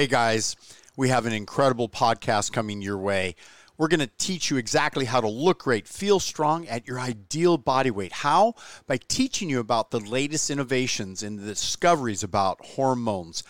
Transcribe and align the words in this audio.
Hey 0.00 0.06
guys, 0.06 0.56
we 0.96 1.10
have 1.10 1.26
an 1.26 1.34
incredible 1.34 1.86
podcast 1.86 2.52
coming 2.52 2.80
your 2.80 2.96
way. 2.96 3.34
We're 3.76 3.88
going 3.88 4.00
to 4.00 4.10
teach 4.16 4.50
you 4.50 4.56
exactly 4.56 5.04
how 5.04 5.20
to 5.20 5.28
look 5.28 5.64
great, 5.64 5.86
feel 5.86 6.18
strong 6.18 6.66
at 6.68 6.88
your 6.88 6.98
ideal 6.98 7.58
body 7.58 7.90
weight. 7.90 8.12
How? 8.12 8.54
By 8.86 8.96
teaching 8.96 9.50
you 9.50 9.60
about 9.60 9.90
the 9.90 10.00
latest 10.00 10.48
innovations 10.48 11.22
and 11.22 11.38
the 11.38 11.44
discoveries 11.44 12.22
about 12.22 12.64
hormones, 12.64 13.42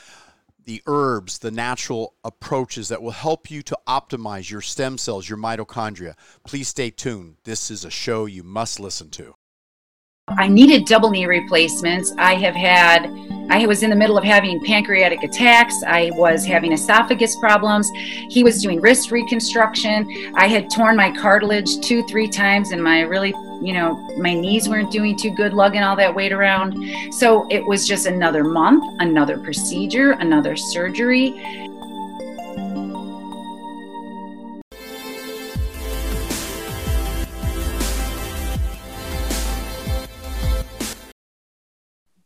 the 0.65 0.83
herbs, 0.87 1.39
the 1.39 1.53
natural 1.53 2.15
approaches 2.25 2.89
that 2.89 3.01
will 3.01 3.13
help 3.13 3.49
you 3.49 3.63
to 3.63 3.79
optimize 3.87 4.51
your 4.51 4.61
stem 4.61 4.99
cells, 4.99 5.29
your 5.29 5.39
mitochondria. 5.39 6.17
Please 6.45 6.67
stay 6.67 6.91
tuned. 6.91 7.37
This 7.45 7.71
is 7.71 7.85
a 7.85 7.91
show 7.91 8.27
you 8.27 8.43
must 8.43 8.81
listen 8.81 9.09
to. 9.11 9.37
I 10.27 10.49
needed 10.49 10.87
double 10.87 11.11
knee 11.11 11.27
replacements. 11.27 12.13
I 12.19 12.35
have 12.35 12.57
had, 12.57 13.07
I 13.51 13.67
was 13.67 13.83
in 13.83 13.91
the 13.91 13.97
middle 13.97 14.17
of 14.17 14.23
having 14.23 14.61
pancreatic 14.61 15.25
attacks. 15.25 15.83
I 15.85 16.11
was 16.15 16.47
having 16.47 16.73
esophagus 16.73 17.35
problems. 17.37 17.91
He 17.91 18.45
was 18.45 18.63
doing 18.63 18.81
wrist 18.81 19.11
reconstruction. 19.11 20.33
I 20.37 20.47
had 20.47 20.71
torn 20.71 20.97
my 20.97 21.11
cartilage 21.11 21.81
two, 21.81 22.05
three 22.07 22.29
times, 22.29 22.71
and 22.71 22.83
my 22.83 23.01
really, 23.01 23.35
you 23.61 23.73
know, 23.73 23.97
my 24.17 24.35
knees 24.35 24.69
weren't 24.69 24.93
doing 24.93 25.17
too 25.17 25.33
good 25.33 25.53
lugging 25.53 25.83
all 25.83 25.97
that 25.97 26.15
weight 26.15 26.33
around. 26.33 26.77
So 27.13 27.49
it 27.51 27.67
was 27.67 27.89
just 27.89 28.07
another 28.07 28.45
month, 28.45 28.85
another 29.01 29.37
procedure, 29.37 30.13
another 30.13 30.55
surgery. 30.55 31.70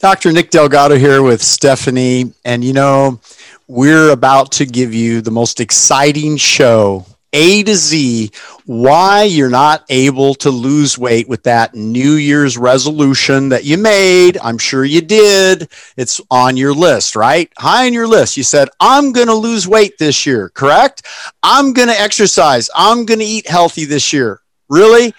Dr. 0.05 0.33
Nick 0.33 0.51
Delgado 0.51 0.99
here 0.99 1.23
with 1.23 1.43
Stephanie. 1.43 2.35
And 2.45 2.63
you 2.63 2.75
know, 2.75 3.21
we're 3.69 4.11
about 4.11 4.53
to 4.53 4.67
give 4.67 4.93
you 4.93 5.23
the 5.23 5.31
most 5.31 5.61
exciting 5.61 6.37
show, 6.37 7.07
A 7.33 7.63
to 7.63 7.75
Z, 7.75 8.31
why 8.67 9.23
you're 9.23 9.49
not 9.49 9.83
able 9.89 10.35
to 10.35 10.51
lose 10.51 10.99
weight 10.99 11.27
with 11.27 11.45
that 11.45 11.75
New 11.75 12.17
Year's 12.17 12.59
resolution 12.59 13.49
that 13.49 13.65
you 13.65 13.79
made. 13.79 14.37
I'm 14.37 14.59
sure 14.59 14.85
you 14.85 15.01
did. 15.01 15.71
It's 15.97 16.21
on 16.31 16.59
your 16.59 16.75
list, 16.75 17.17
right? 17.17 17.51
High 17.57 17.87
on 17.87 17.95
your 17.95 18.07
list. 18.07 18.37
You 18.37 18.43
said, 18.43 18.69
I'm 18.81 19.11
going 19.11 19.29
to 19.29 19.35
lose 19.35 19.67
weight 19.67 19.97
this 19.97 20.27
year, 20.27 20.51
correct? 20.51 21.07
I'm 21.43 21.73
going 21.73 21.89
to 21.89 21.99
exercise. 21.99 22.69
I'm 22.77 23.07
going 23.07 23.21
to 23.21 23.25
eat 23.25 23.49
healthy 23.49 23.87
this 23.87 24.13
year. 24.13 24.43
Really? 24.69 25.15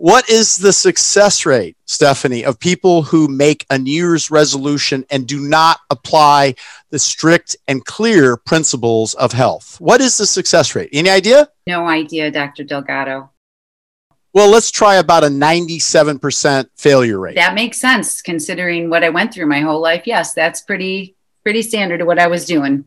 What 0.00 0.30
is 0.30 0.56
the 0.56 0.72
success 0.72 1.44
rate, 1.44 1.76
Stephanie, 1.84 2.42
of 2.42 2.58
people 2.58 3.02
who 3.02 3.28
make 3.28 3.66
a 3.68 3.76
New 3.76 3.92
Year's 3.92 4.30
resolution 4.30 5.04
and 5.10 5.26
do 5.26 5.38
not 5.38 5.80
apply 5.90 6.54
the 6.88 6.98
strict 6.98 7.54
and 7.68 7.84
clear 7.84 8.38
principles 8.38 9.12
of 9.12 9.32
health? 9.32 9.78
What 9.78 10.00
is 10.00 10.16
the 10.16 10.24
success 10.24 10.74
rate? 10.74 10.88
Any 10.94 11.10
idea? 11.10 11.50
No 11.66 11.86
idea, 11.86 12.30
Dr. 12.30 12.64
Delgado. 12.64 13.28
Well, 14.32 14.48
let's 14.48 14.70
try 14.70 14.94
about 14.94 15.22
a 15.22 15.26
97% 15.26 16.70
failure 16.76 17.20
rate. 17.20 17.34
That 17.34 17.52
makes 17.52 17.78
sense 17.78 18.22
considering 18.22 18.88
what 18.88 19.04
I 19.04 19.10
went 19.10 19.34
through 19.34 19.48
my 19.48 19.60
whole 19.60 19.82
life. 19.82 20.04
Yes, 20.06 20.32
that's 20.32 20.62
pretty 20.62 21.14
pretty 21.42 21.60
standard 21.60 21.98
to 21.98 22.06
what 22.06 22.18
I 22.18 22.28
was 22.28 22.46
doing. 22.46 22.86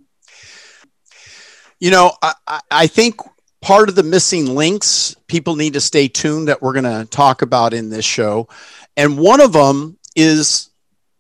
You 1.80 1.92
know, 1.92 2.14
I, 2.23 2.61
I 2.72 2.88
think 2.88 3.17
part 3.64 3.88
of 3.88 3.95
the 3.95 4.03
missing 4.03 4.56
links 4.56 5.16
people 5.28 5.56
need 5.56 5.72
to 5.72 5.80
stay 5.80 6.09
tuned 6.09 6.50
that 6.50 6.61
we're 6.61 6.73
going 6.73 6.83
to 6.83 7.09
talk 7.09 7.42
about 7.42 7.73
in 7.73 7.89
this 7.89 8.03
show. 8.03 8.50
And 8.97 9.17
one 9.17 9.39
of 9.39 9.53
them 9.53 9.97
is 10.17 10.70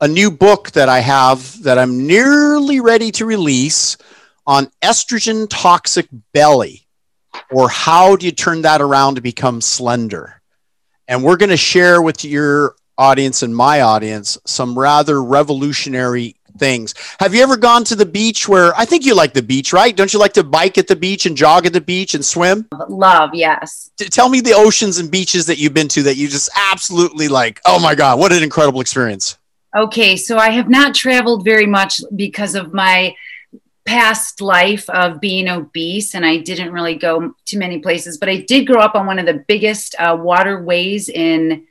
a 0.01 0.09
new 0.09 0.29
book 0.29 0.71
that 0.71 0.89
I 0.89 0.99
have 0.99 1.63
that 1.63 1.79
I'm 1.79 2.05
nearly 2.05 2.81
ready 2.81 3.11
to 3.11 3.25
release 3.25 3.95
on 4.45 4.69
estrogen 4.81 5.47
toxic 5.49 6.09
belly 6.33 6.85
or 7.49 7.69
how 7.69 8.17
do 8.17 8.25
you 8.25 8.33
turn 8.33 8.63
that 8.63 8.81
around 8.81 9.15
to 9.15 9.21
become 9.21 9.61
slender. 9.61 10.41
And 11.07 11.23
we're 11.23 11.37
going 11.37 11.49
to 11.49 11.57
share 11.57 12.01
with 12.01 12.25
your 12.25 12.75
audience 12.97 13.41
and 13.41 13.55
my 13.55 13.79
audience 13.79 14.37
some 14.45 14.77
rather 14.77 15.23
revolutionary 15.23 16.35
things. 16.57 16.93
Have 17.19 17.33
you 17.33 17.41
ever 17.41 17.57
gone 17.57 17.83
to 17.85 17.95
the 17.95 18.05
beach 18.05 18.47
where 18.47 18.73
I 18.75 18.85
think 18.85 19.05
you 19.05 19.15
like 19.15 19.33
the 19.33 19.41
beach, 19.41 19.73
right? 19.73 19.95
Don't 19.95 20.13
you 20.13 20.19
like 20.19 20.33
to 20.33 20.43
bike 20.43 20.77
at 20.77 20.87
the 20.87 20.95
beach 20.95 21.25
and 21.25 21.35
jog 21.35 21.65
at 21.65 21.73
the 21.73 21.81
beach 21.81 22.13
and 22.13 22.23
swim? 22.23 22.67
Love, 22.87 23.31
yes. 23.33 23.91
Tell 23.97 24.29
me 24.29 24.41
the 24.41 24.53
oceans 24.53 24.97
and 24.97 25.09
beaches 25.09 25.45
that 25.47 25.57
you've 25.57 25.73
been 25.73 25.87
to 25.89 26.03
that 26.03 26.17
you 26.17 26.27
just 26.27 26.49
absolutely 26.71 27.27
like, 27.27 27.59
oh 27.65 27.79
my 27.79 27.95
God, 27.95 28.19
what 28.19 28.31
an 28.31 28.43
incredible 28.43 28.81
experience. 28.81 29.37
Okay, 29.75 30.15
so 30.15 30.37
I 30.37 30.51
have 30.51 30.69
not 30.69 30.93
traveled 30.93 31.43
very 31.43 31.65
much 31.65 32.01
because 32.15 32.53
of 32.53 32.73
my 32.73 33.15
past 33.85 34.39
life 34.39 34.89
of 34.89 35.19
being 35.19 35.49
obese 35.49 36.15
and 36.15 36.25
I 36.25 36.37
didn't 36.37 36.71
really 36.71 36.95
go 36.95 37.35
to 37.45 37.57
many 37.57 37.79
places, 37.79 38.17
but 38.17 38.29
I 38.29 38.37
did 38.47 38.65
grow 38.65 38.79
up 38.79 38.95
on 38.95 39.05
one 39.05 39.19
of 39.19 39.25
the 39.25 39.43
biggest 39.47 39.95
uh, 39.99 40.17
waterways 40.19 41.09
in 41.09 41.65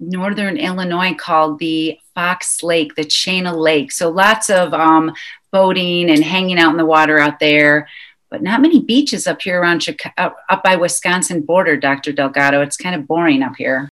northern 0.00 0.56
Illinois 0.56 1.14
called 1.14 1.58
the 1.58 1.98
Fox 2.14 2.62
Lake, 2.62 2.94
the 2.94 3.04
Chain 3.04 3.46
of 3.46 3.56
Lake. 3.56 3.92
So 3.92 4.10
lots 4.10 4.50
of 4.50 4.72
um, 4.74 5.12
boating 5.50 6.10
and 6.10 6.22
hanging 6.22 6.58
out 6.58 6.70
in 6.70 6.76
the 6.76 6.86
water 6.86 7.18
out 7.18 7.38
there, 7.40 7.88
but 8.30 8.42
not 8.42 8.60
many 8.60 8.80
beaches 8.80 9.26
up 9.26 9.42
here 9.42 9.60
around 9.60 9.82
Chicago, 9.82 10.14
up, 10.18 10.36
up 10.48 10.62
by 10.62 10.76
Wisconsin 10.76 11.42
border, 11.42 11.76
Dr. 11.76 12.12
Delgado. 12.12 12.60
It's 12.62 12.76
kind 12.76 12.94
of 12.94 13.06
boring 13.06 13.42
up 13.42 13.56
here. 13.56 13.88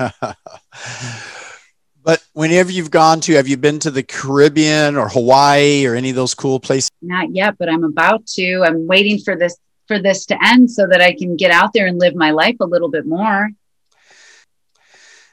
but 2.04 2.24
whenever 2.34 2.72
you've 2.72 2.92
gone 2.92 3.20
to, 3.22 3.34
have 3.34 3.48
you 3.48 3.58
been 3.58 3.80
to 3.80 3.92
the 3.92 4.04
Caribbean 4.04 4.96
or 4.96 5.10
Hawaii 5.10 5.86
or 5.86 5.96
any 5.96 6.10
of 6.10 6.16
those 6.16 6.34
cool 6.34 6.60
places? 6.60 6.90
Not 7.02 7.36
yet, 7.36 7.58
but 7.58 7.70
I'm 7.70 7.84
about 7.84 8.26
to. 8.28 8.64
I'm 8.64 8.88
waiting 8.88 9.20
for 9.20 9.36
this 9.36 9.58
for 9.88 10.00
this 10.00 10.26
to 10.26 10.38
end 10.46 10.72
so 10.72 10.88
that 10.88 11.02
I 11.02 11.14
can 11.14 11.36
get 11.36 11.52
out 11.52 11.74
there 11.74 11.86
and 11.86 12.00
live 12.00 12.16
my 12.16 12.32
life 12.32 12.56
a 12.62 12.66
little 12.66 12.90
bit 12.90 13.06
more. 13.06 13.50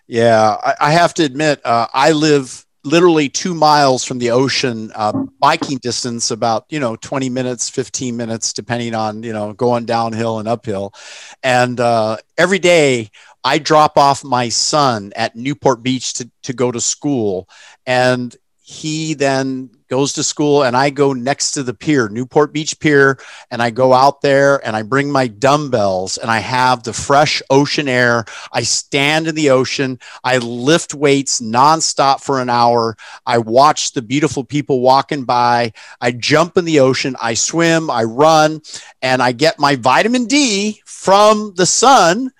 Yeah, 0.09 0.57
I, 0.63 0.75
I 0.81 0.93
have 0.93 1.15
to 1.15 1.25
admit, 1.25 1.61
uh, 1.65 1.87
I 1.93 2.13
live 2.13 2.65
literally 2.85 3.29
two 3.29 3.55
miles 3.55 4.05
from 4.05 4.19
the 4.19 4.31
ocean, 4.31 4.91
uh, 4.95 5.13
biking 5.41 5.79
distance, 5.79 6.31
about 6.31 6.65
you 6.71 6.81
know 6.81 6.97
twenty 6.97 7.29
minutes, 7.29 7.69
fifteen 7.69 8.17
minutes, 8.17 8.53
depending 8.53 8.95
on 8.95 9.23
you 9.23 9.33
know 9.33 9.53
going 9.53 9.85
downhill 9.85 10.39
and 10.39 10.49
uphill. 10.49 10.95
And 11.43 11.79
uh, 11.79 12.17
every 12.39 12.59
day, 12.59 13.11
I 13.45 13.59
drop 13.59 13.99
off 13.99 14.25
my 14.25 14.49
son 14.49 15.13
at 15.15 15.37
Newport 15.37 15.83
Beach 15.83 16.15
to 16.15 16.31
to 16.45 16.53
go 16.55 16.73
to 16.73 16.81
school, 16.81 17.49
and 17.87 18.35
he 18.63 19.15
then 19.15 19.71
goes 19.89 20.13
to 20.15 20.23
school 20.23 20.63
and 20.63 20.77
I 20.77 20.91
go 20.91 21.13
next 21.13 21.53
to 21.53 21.63
the 21.63 21.75
pier, 21.75 22.09
Newport 22.09 22.53
Beach 22.53 22.79
Pier, 22.79 23.19
and 23.51 23.63
I 23.63 23.71
go 23.71 23.93
out 23.93 24.21
there 24.21 24.65
and 24.67 24.77
I 24.77 24.83
bring 24.83 25.11
my 25.11 25.27
dumbbells 25.27 26.19
and 26.19 26.31
I 26.31 26.39
have 26.39 26.83
the 26.83 26.93
fresh 26.93 27.43
ocean 27.51 27.89
air. 27.89 28.25
I 28.53 28.63
stand 28.63 29.27
in 29.27 29.35
the 29.35 29.51
ocean. 29.51 29.99
I 30.23 30.39
lift 30.39 30.95
weights 30.95 31.41
nonstop 31.41 32.21
for 32.21 32.41
an 32.41 32.51
hour. 32.51 32.97
I 33.27 33.39
watch 33.39 33.93
the 33.93 34.03
beautiful 34.03 34.45
people 34.45 34.81
walking 34.81 35.25
by. 35.25 35.73
I 36.01 36.13
jump 36.13 36.57
in 36.57 36.65
the 36.65 36.81
ocean. 36.81 37.17
I 37.21 37.35
swim. 37.35 37.91
I 37.91 38.05
run 38.05 38.63
and 39.03 39.23
I 39.23 39.33
get 39.33 39.59
my 39.59 39.77
vitamin 39.77 40.27
D 40.27 40.83
from 40.85 41.55
the 41.57 41.67
sun 41.67 42.31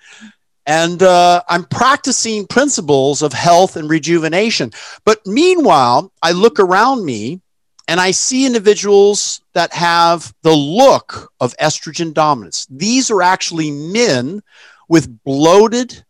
and 0.69 1.01
uh, 1.01 1.41
I'm 1.49 1.63
practicing 1.63 2.45
principles 2.45 3.23
of 3.23 3.33
health 3.33 3.75
and 3.75 3.89
rejuvenation. 3.89 4.71
But 5.03 5.25
meanwhile, 5.25 6.11
I 6.21 6.31
look 6.31 6.59
around 6.59 7.03
me 7.03 7.41
and 7.87 7.99
I 7.99 8.11
see 8.11 8.45
individuals 8.45 9.41
that 9.53 9.73
have 9.73 10.31
the 10.43 10.53
look 10.53 11.33
of 11.39 11.57
estrogen 11.57 12.13
dominance. 12.13 12.67
These 12.69 13.09
are 13.09 13.23
actually 13.23 13.71
men 13.71 14.43
with 14.87 15.23
bloated 15.23 16.05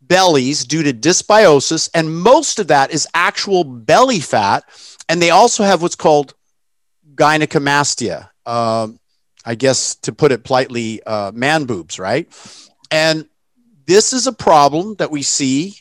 bellies 0.00 0.64
due 0.64 0.82
to 0.82 0.92
dysbiosis, 0.92 1.88
and 1.94 2.12
most 2.12 2.58
of 2.58 2.66
that 2.66 2.90
is 2.90 3.06
actual 3.14 3.62
belly 3.62 4.18
fat. 4.18 4.64
And 5.08 5.22
they 5.22 5.30
also 5.30 5.62
have 5.62 5.82
what's 5.82 5.94
called 5.94 6.34
gynecomastia. 7.14 8.28
Um, 8.44 8.98
I 9.44 9.54
guess 9.54 9.94
to 10.02 10.12
put 10.12 10.32
it 10.32 10.42
politely, 10.42 11.00
uh, 11.04 11.30
man 11.32 11.64
boobs, 11.66 12.00
right? 12.00 12.26
And 12.90 13.28
this 13.90 14.12
is 14.12 14.28
a 14.28 14.32
problem 14.32 14.94
that 14.98 15.10
we 15.10 15.20
see. 15.20 15.74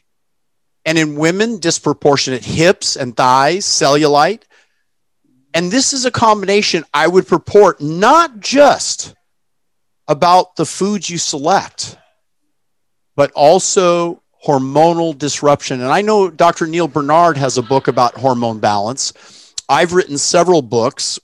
And 0.83 0.97
in 0.97 1.15
women, 1.15 1.59
disproportionate 1.59 2.43
hips 2.43 2.95
and 2.95 3.15
thighs, 3.15 3.65
cellulite. 3.65 4.41
And 5.53 5.69
this 5.69 5.93
is 5.93 6.05
a 6.05 6.11
combination 6.11 6.85
I 6.91 7.07
would 7.07 7.27
purport 7.27 7.81
not 7.81 8.39
just 8.39 9.13
about 10.07 10.55
the 10.55 10.65
foods 10.65 11.07
you 11.07 11.19
select, 11.19 11.99
but 13.15 13.31
also 13.35 14.23
hormonal 14.43 15.15
disruption. 15.15 15.79
And 15.79 15.91
I 15.91 16.01
know 16.01 16.31
Dr. 16.31 16.65
Neal 16.65 16.87
Barnard 16.87 17.37
has 17.37 17.59
a 17.59 17.61
book 17.61 17.87
about 17.87 18.15
hormone 18.15 18.57
balance. 18.57 19.53
I've 19.69 19.93
written 19.93 20.17
several 20.17 20.63
books 20.63 21.19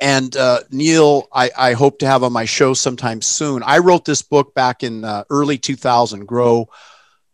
and 0.00 0.36
uh, 0.36 0.60
Neal, 0.70 1.28
I, 1.32 1.50
I, 1.56 1.72
hope 1.74 1.98
to 2.00 2.06
have 2.06 2.22
on 2.22 2.32
my 2.32 2.44
show 2.44 2.74
sometime 2.74 3.22
soon. 3.22 3.62
I 3.62 3.78
wrote 3.78 4.04
this 4.04 4.22
book 4.22 4.54
back 4.54 4.82
in 4.82 5.04
uh, 5.04 5.24
early 5.30 5.56
2000, 5.56 6.26
Grow 6.26 6.68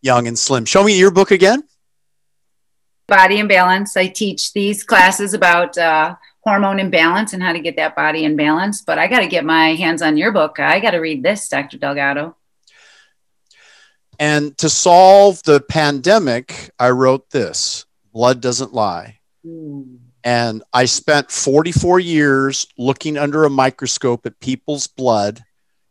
Young 0.03 0.27
and 0.29 0.39
Slim. 0.39 0.65
Show 0.65 0.85
me 0.85 0.99
your 0.99 1.11
book 1.11 1.31
again. 1.31 1.65
Body 3.09 3.41
and 3.41 3.49
Balance. 3.49 3.97
I 3.97 4.09
teach 4.09 4.53
these 4.53 4.85
classes 4.85 5.35
about 5.35 5.77
uh, 5.79 6.17
hormone 6.41 6.79
imbalance 6.79 7.33
and 7.33 7.43
how 7.43 7.53
to 7.53 7.61
get 7.61 7.77
that 7.77 7.97
body 7.97 8.25
in 8.25 8.37
balance. 8.37 8.83
But 8.83 8.99
I 8.99 9.09
got 9.09 9.21
to 9.21 9.27
get 9.27 9.45
my 9.45 9.75
hands 9.75 10.03
on 10.03 10.17
your 10.17 10.33
book. 10.33 10.61
I 10.61 10.81
got 10.81 10.93
to 10.93 10.99
read 10.99 11.23
this, 11.23 11.49
Dr. 11.49 11.79
Delgado. 11.79 12.37
And 14.19 14.57
to 14.59 14.69
solve 14.69 15.43
the 15.45 15.61
pandemic, 15.61 16.71
I 16.79 16.91
wrote 16.91 17.31
this 17.31 17.87
Blood 18.13 18.43
Doesn't 18.43 18.75
Lie. 18.75 19.21
Mm. 19.47 20.00
And 20.25 20.63
I 20.73 20.85
spent 20.85 21.31
44 21.31 22.01
years 22.01 22.67
looking 22.77 23.17
under 23.17 23.45
a 23.45 23.51
microscope 23.51 24.27
at 24.27 24.39
people's 24.41 24.87
blood, 24.87 25.43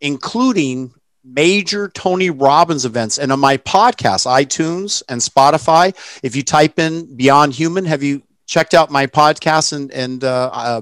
including 0.01 0.93
major 1.23 1.89
Tony 1.89 2.29
Robbins 2.29 2.85
events. 2.85 3.17
And 3.17 3.31
on 3.31 3.39
my 3.39 3.57
podcast, 3.57 4.25
iTunes 4.25 5.03
and 5.09 5.19
Spotify, 5.21 5.95
if 6.23 6.35
you 6.35 6.43
type 6.43 6.79
in 6.79 7.15
Beyond 7.15 7.53
Human, 7.53 7.85
have 7.85 8.03
you 8.03 8.21
checked 8.47 8.73
out 8.73 8.91
my 8.91 9.07
podcast 9.07 9.73
and, 9.73 9.91
and 9.91 10.23
uh, 10.23 10.49
uh, 10.51 10.81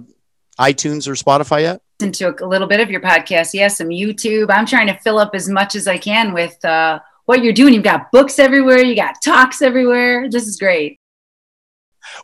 iTunes 0.60 1.08
or 1.08 1.14
Spotify 1.14 1.62
yet? 1.62 1.82
Into 2.00 2.30
a 2.44 2.46
little 2.46 2.68
bit 2.68 2.80
of 2.80 2.92
your 2.92 3.02
podcast, 3.02 3.54
yes, 3.54 3.78
some 3.78 3.88
YouTube. 3.88 4.48
I'm 4.50 4.68
trying 4.68 4.88
to 4.88 4.98
fill 5.00 5.18
up 5.18 5.32
as 5.34 5.50
much 5.50 5.76
as 5.76 5.88
I 5.88 5.98
can 5.98 6.32
with 6.32 6.64
uh, 6.64 7.00
what 7.26 7.44
you're 7.44 7.54
doing. 7.54 7.74
You've 7.74 7.84
got 7.84 8.12
books 8.12 8.38
everywhere, 8.40 8.80
you 8.80 8.96
got 8.96 9.16
talks 9.24 9.62
everywhere. 9.62 10.30
This 10.30 10.48
is 10.48 10.58
great. 10.58 11.00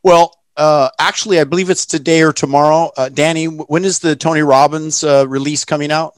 Well, 0.04 0.34
uh, 0.56 0.90
actually, 1.00 1.40
I 1.40 1.44
believe 1.44 1.70
it's 1.70 1.86
today 1.86 2.22
or 2.22 2.34
tomorrow. 2.34 2.92
Uh, 2.96 3.10
Danny, 3.10 3.46
when 3.46 3.86
is 3.86 4.00
the 4.00 4.16
Tony 4.16 4.42
Robbins 4.42 5.04
uh, 5.04 5.26
release 5.28 5.66
coming 5.66 5.92
out? 5.92 6.14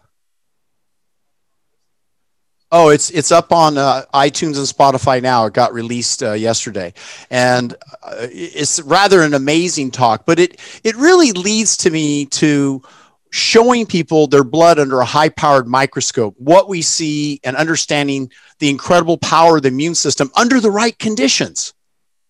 Oh, 2.72 2.90
it's 2.90 3.10
it's 3.12 3.32
up 3.32 3.54
on 3.54 3.78
uh, 3.78 4.04
iTunes 4.14 4.58
and 4.58 4.68
Spotify 4.68 5.22
now. 5.22 5.46
It 5.46 5.54
got 5.54 5.72
released 5.72 6.24
uh, 6.24 6.34
yesterday, 6.34 6.94
and 7.30 7.74
uh, 8.04 8.28
it's 8.32 8.82
rather 8.82 9.22
an 9.22 9.34
amazing 9.34 9.92
talk. 9.92 10.26
But 10.26 10.40
it 10.40 10.60
it 10.84 10.96
really 10.98 11.32
leads 11.32 11.78
to 11.78 11.92
me 11.92 12.26
to 12.26 12.82
showing 13.30 13.86
people 13.86 14.28
their 14.28 14.44
blood 14.44 14.80
under 14.80 15.00
a 15.00 15.06
high 15.06 15.30
powered 15.30 15.68
microscope, 15.68 16.36
what 16.38 16.68
we 16.68 16.82
see, 16.82 17.40
and 17.44 17.56
understanding 17.56 18.32
the 18.60 18.70
incredible 18.70 19.18
power 19.18 19.58
of 19.58 19.64
the 19.64 19.68
immune 19.70 19.96
system 19.96 20.32
under 20.36 20.60
the 20.60 20.72
right 20.72 20.98
conditions. 20.98 21.74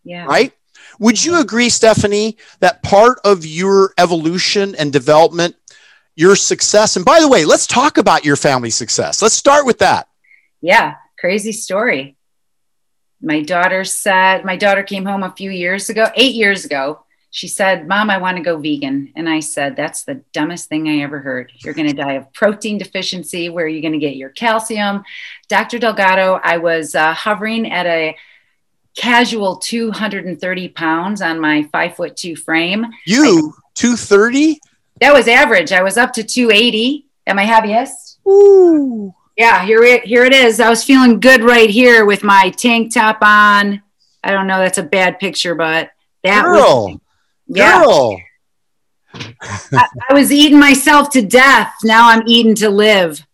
Yeah. 0.04 0.26
Right. 0.26 0.54
Would 1.00 1.24
you 1.24 1.40
agree, 1.40 1.70
Stephanie, 1.70 2.38
that 2.60 2.84
part 2.84 3.20
of 3.24 3.46
your 3.46 3.94
evolution 3.98 4.76
and 4.76 4.92
development, 4.92 5.56
your 6.16 6.36
success, 6.36 6.96
and 6.96 7.06
by 7.06 7.20
the 7.20 7.28
way, 7.28 7.46
let's 7.46 7.68
talk 7.68 7.98
about 7.98 8.26
your 8.26 8.36
family 8.36 8.70
success. 8.70 9.22
Let's 9.22 9.36
start 9.36 9.66
with 9.66 9.80
that. 9.80 10.08
Yeah, 10.62 10.96
crazy 11.20 11.52
story. 11.52 12.16
My 13.22 13.42
daughter 13.42 13.84
said, 13.84 14.46
my 14.46 14.56
daughter 14.56 14.84
came 14.84 15.06
home 15.06 15.24
a 15.24 15.34
few 15.36 15.50
years 15.50 15.90
ago, 15.90 16.08
eight 16.16 16.36
years 16.36 16.66
ago. 16.66 17.06
She 17.36 17.50
said, 17.50 17.86
Mom, 17.86 18.10
I 18.10 18.18
want 18.18 18.38
to 18.38 18.44
go 18.44 18.58
vegan. 18.58 19.12
And 19.14 19.28
I 19.28 19.42
said, 19.42 19.76
That's 19.76 20.06
the 20.06 20.24
dumbest 20.32 20.70
thing 20.70 20.88
I 20.88 21.00
ever 21.00 21.20
heard. 21.20 21.52
You're 21.58 21.74
going 21.74 21.90
to 21.90 21.94
die 21.94 22.14
of 22.14 22.32
protein 22.32 22.78
deficiency. 22.78 23.50
Where 23.50 23.66
are 23.66 23.68
you 23.68 23.82
going 23.82 23.92
to 23.92 24.00
get 24.00 24.16
your 24.16 24.30
calcium? 24.30 25.04
Dr. 25.50 25.78
Delgado, 25.78 26.40
I 26.42 26.60
was 26.60 26.96
uh, 26.96 27.14
hovering 27.14 27.70
at 27.70 27.86
a 27.88 28.16
casual 28.96 29.58
230 29.58 30.70
pounds 30.70 31.22
on 31.22 31.40
my 31.40 31.64
five 31.72 31.96
foot 31.96 32.16
two 32.16 32.36
frame. 32.36 32.86
You 33.06 33.54
230? 33.76 34.60
That 35.02 35.14
was 35.14 35.28
average. 35.28 35.72
I 35.72 35.84
was 35.84 35.98
up 35.98 36.14
to 36.14 36.24
280 36.24 37.08
at 37.28 37.36
my 37.36 37.44
heaviest. 37.44 38.20
Ooh. 38.28 39.14
Yeah, 39.38 39.66
here 39.66 39.84
it, 39.84 40.06
here 40.06 40.24
it 40.24 40.34
is. 40.34 40.62
I 40.62 40.70
was 40.70 40.84
feeling 40.86 41.20
good 41.20 41.44
right 41.44 41.70
here 41.70 42.06
with 42.06 42.24
my 42.24 42.52
tank 42.52 42.94
top 42.94 43.18
on. 43.22 43.82
I 44.24 44.32
don't 44.32 44.48
know. 44.48 44.60
That's 44.60 44.78
a 44.78 44.84
bad 44.84 45.20
picture, 45.20 45.56
but 45.56 45.92
that 46.24 46.44
girl, 46.44 46.88
was, 46.88 47.00
yeah. 47.48 47.84
girl. 47.84 48.22
I, 49.74 49.88
I 50.10 50.14
was 50.14 50.32
eating 50.32 50.60
myself 50.60 51.10
to 51.12 51.22
death. 51.22 51.74
Now 51.84 52.10
I'm 52.10 52.24
eating 52.26 52.56
to 52.56 52.70
live. 52.70 53.25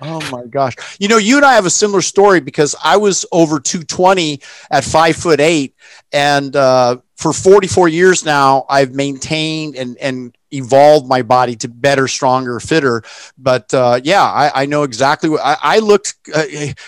Oh 0.00 0.20
my 0.30 0.46
gosh. 0.46 0.74
You 0.98 1.08
know, 1.08 1.16
you 1.16 1.36
and 1.36 1.44
I 1.44 1.54
have 1.54 1.66
a 1.66 1.70
similar 1.70 2.02
story 2.02 2.40
because 2.40 2.74
I 2.82 2.96
was 2.96 3.26
over 3.32 3.58
220 3.58 4.40
at 4.70 4.84
five 4.84 5.16
foot 5.16 5.40
eight. 5.40 5.74
And 6.12 6.54
uh, 6.54 6.98
for 7.16 7.32
44 7.32 7.88
years 7.88 8.24
now, 8.24 8.64
I've 8.68 8.94
maintained 8.94 9.76
and, 9.76 9.96
and 9.98 10.37
evolved 10.50 11.06
my 11.06 11.22
body 11.22 11.56
to 11.56 11.68
better, 11.68 12.08
stronger, 12.08 12.60
fitter. 12.60 13.02
But 13.36 13.72
uh, 13.74 14.00
yeah, 14.02 14.22
I, 14.22 14.62
I, 14.62 14.66
know 14.66 14.82
exactly 14.82 15.28
what 15.28 15.40
I, 15.42 15.56
I 15.60 15.78
looked 15.78 16.14
uh, 16.34 16.44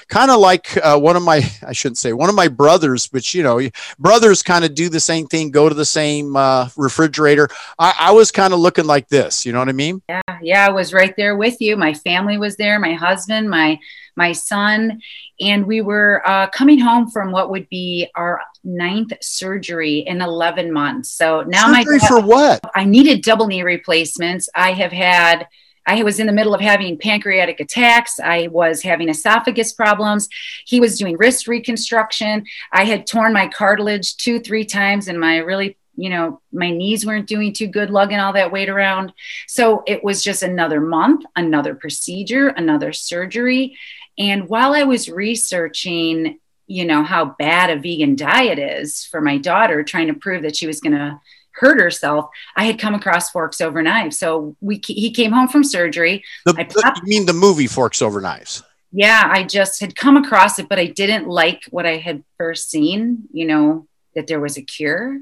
kind 0.09 0.31
of 0.31 0.41
like 0.41 0.77
uh, 0.83 0.99
one 0.99 1.17
of 1.17 1.23
my, 1.23 1.43
I 1.67 1.73
shouldn't 1.73 1.99
say 1.99 2.13
one 2.13 2.29
of 2.29 2.35
my 2.35 2.49
brothers, 2.49 3.07
but 3.07 3.33
you 3.35 3.43
know, 3.43 3.61
brothers 3.99 4.43
kind 4.43 4.65
of 4.65 4.75
do 4.75 4.89
the 4.89 5.01
same 5.01 5.27
thing, 5.27 5.51
go 5.51 5.69
to 5.69 5.75
the 5.75 5.85
same 5.85 6.37
uh, 6.37 6.69
refrigerator. 6.77 7.49
I, 7.79 7.95
I 7.99 8.11
was 8.13 8.31
kind 8.31 8.53
of 8.53 8.61
looking 8.61 8.87
like 8.87 9.09
this, 9.09 9.45
you 9.45 9.53
know 9.53 9.59
what 9.59 9.69
I 9.69 9.73
mean? 9.73 10.03
Yeah, 10.09 10.21
yeah, 10.43 10.67
I 10.67 10.71
was 10.71 10.93
right 10.93 11.15
there 11.17 11.37
with 11.37 11.61
you. 11.61 11.77
My 11.77 11.95
family 11.95 12.39
was 12.39 12.57
there, 12.57 12.79
my 12.79 12.95
husband, 12.95 13.51
my 13.51 13.79
my 14.17 14.33
son, 14.33 15.01
and 15.41 15.67
we 15.67 15.81
were 15.81 16.23
uh, 16.27 16.49
coming 16.49 16.79
home 16.79 17.11
from 17.11 17.33
what 17.33 17.51
would 17.51 17.69
be 17.69 18.09
our 18.15 18.41
ninth 18.63 19.13
surgery 19.23 19.99
in 20.01 20.21
11 20.21 20.73
months. 20.73 21.11
So 21.11 21.43
now 21.43 21.73
surgery 21.73 21.99
my 21.99 22.07
for 22.07 22.21
what? 22.21 22.61
I 22.75 22.85
needed 22.85 23.23
double 23.23 23.47
knee 23.47 23.63
replacements. 23.63 24.49
I 24.55 24.73
have 24.73 24.93
had. 24.93 25.49
I 25.87 26.03
was 26.03 26.21
in 26.21 26.27
the 26.27 26.33
middle 26.33 26.55
of 26.55 26.61
having 26.61 26.99
pancreatic 26.99 27.59
attacks. 27.59 28.21
I 28.21 28.49
was 28.49 28.83
having 28.83 29.09
esophagus 29.09 29.73
problems. 29.73 30.29
He 30.67 30.79
was 30.79 30.99
doing 30.99 31.17
wrist 31.17 31.49
reconstruction. 31.49 32.45
I 32.71 32.85
had 32.85 33.07
torn 33.07 33.33
my 33.33 33.49
cartilage 33.49 34.17
two, 34.17 34.41
three 34.41 34.65
times 34.65 35.09
in 35.09 35.19
my 35.19 35.39
really 35.39 35.79
you 35.97 36.09
know, 36.09 36.41
my 36.51 36.71
knees 36.71 37.05
weren't 37.05 37.29
doing 37.29 37.53
too 37.53 37.67
good 37.67 37.91
lugging 37.91 38.19
all 38.19 38.33
that 38.33 38.51
weight 38.51 38.71
around. 38.71 39.13
So 39.47 39.83
it 39.87 40.03
was 40.03 40.25
just 40.25 40.43
another 40.43 40.81
month, 40.81 41.25
another 41.37 41.75
procedure, 41.75 42.49
another 42.49 42.95
surgery. 42.95 43.77
And 44.21 44.51
while 44.51 44.75
I 44.75 44.83
was 44.83 45.09
researching, 45.09 46.39
you 46.67 46.85
know, 46.85 47.03
how 47.03 47.35
bad 47.39 47.71
a 47.71 47.77
vegan 47.77 48.17
diet 48.17 48.59
is 48.59 49.05
for 49.07 49.23
my 49.23 49.39
daughter, 49.39 49.83
trying 49.83 50.09
to 50.09 50.15
prove 50.15 50.43
that 50.43 50.55
she 50.55 50.67
was 50.67 50.81
going 50.81 50.93
to 50.93 51.19
hurt 51.53 51.81
herself, 51.81 52.29
I 52.55 52.65
had 52.65 52.79
come 52.79 52.95
across 52.95 53.31
Forks 53.31 53.63
Over 53.63 53.83
Knives. 53.83 54.19
So 54.19 54.57
we 54.61 54.81
he 54.87 55.11
came 55.11 55.33
home 55.33 55.49
from 55.49 55.65
surgery. 55.65 56.23
The, 56.45 56.53
popped, 56.53 56.99
you 56.99 57.05
mean 57.05 57.27
the 57.27 57.33
movie 57.33 57.67
Forks 57.67 58.03
Over 58.03 58.21
Knives? 58.21 58.63
Yeah, 58.93 59.23
I 59.27 59.45
just 59.45 59.81
had 59.81 59.97
come 59.97 60.19
across 60.19 60.59
it, 60.59 60.69
but 60.69 60.79
I 60.79 60.87
didn't 60.87 61.27
like 61.27 61.65
what 61.71 61.87
I 61.87 61.97
had 61.97 62.23
first 62.37 62.71
seen. 62.71 63.27
You 63.33 63.47
know 63.47 63.89
that 64.15 64.27
there 64.27 64.41
was 64.41 64.59
a 64.59 64.63
cure 64.63 65.19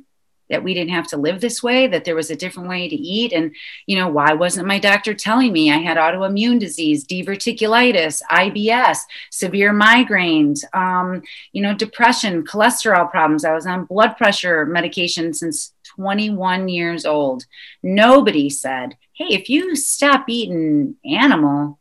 that 0.48 0.62
we 0.62 0.74
didn't 0.74 0.92
have 0.94 1.06
to 1.08 1.16
live 1.16 1.40
this 1.40 1.62
way, 1.62 1.86
that 1.86 2.04
there 2.04 2.14
was 2.14 2.30
a 2.30 2.36
different 2.36 2.68
way 2.68 2.88
to 2.88 2.96
eat. 2.96 3.32
And, 3.32 3.54
you 3.86 3.96
know, 3.96 4.08
why 4.08 4.32
wasn't 4.32 4.67
my 4.67 4.78
doctor 4.78 5.14
telling 5.14 5.52
me 5.52 5.70
I 5.70 5.78
had 5.78 5.96
autoimmune 5.96 6.58
disease, 6.58 7.06
diverticulitis, 7.06 8.22
IBS, 8.31 8.98
severe 9.31 9.72
migraines, 9.72 10.64
um, 10.74 11.22
you 11.52 11.62
know, 11.62 11.74
depression, 11.74 12.44
cholesterol 12.44 13.10
problems? 13.10 13.44
I 13.44 13.55
was 13.55 13.67
on 13.67 13.84
blood 13.84 14.17
pressure 14.17 14.67
medication 14.67 15.34
since 15.34 15.72
21 15.96 16.69
years 16.69 17.05
old. 17.05 17.44
Nobody 17.82 18.50
said, 18.50 18.96
hey, 19.14 19.28
if 19.31 19.48
you 19.48 19.74
stop 19.74 20.28
eating 20.28 20.96
animal, 21.05 21.78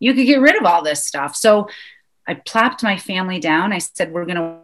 you 0.00 0.14
could 0.14 0.26
get 0.26 0.40
rid 0.40 0.56
of 0.56 0.66
all 0.66 0.82
this 0.82 1.04
stuff. 1.04 1.36
So 1.36 1.68
I 2.26 2.34
plopped 2.34 2.82
my 2.82 2.96
family 2.96 3.38
down. 3.38 3.72
I 3.72 3.78
said, 3.78 4.12
we're 4.12 4.26
going 4.26 4.36
to 4.36 4.61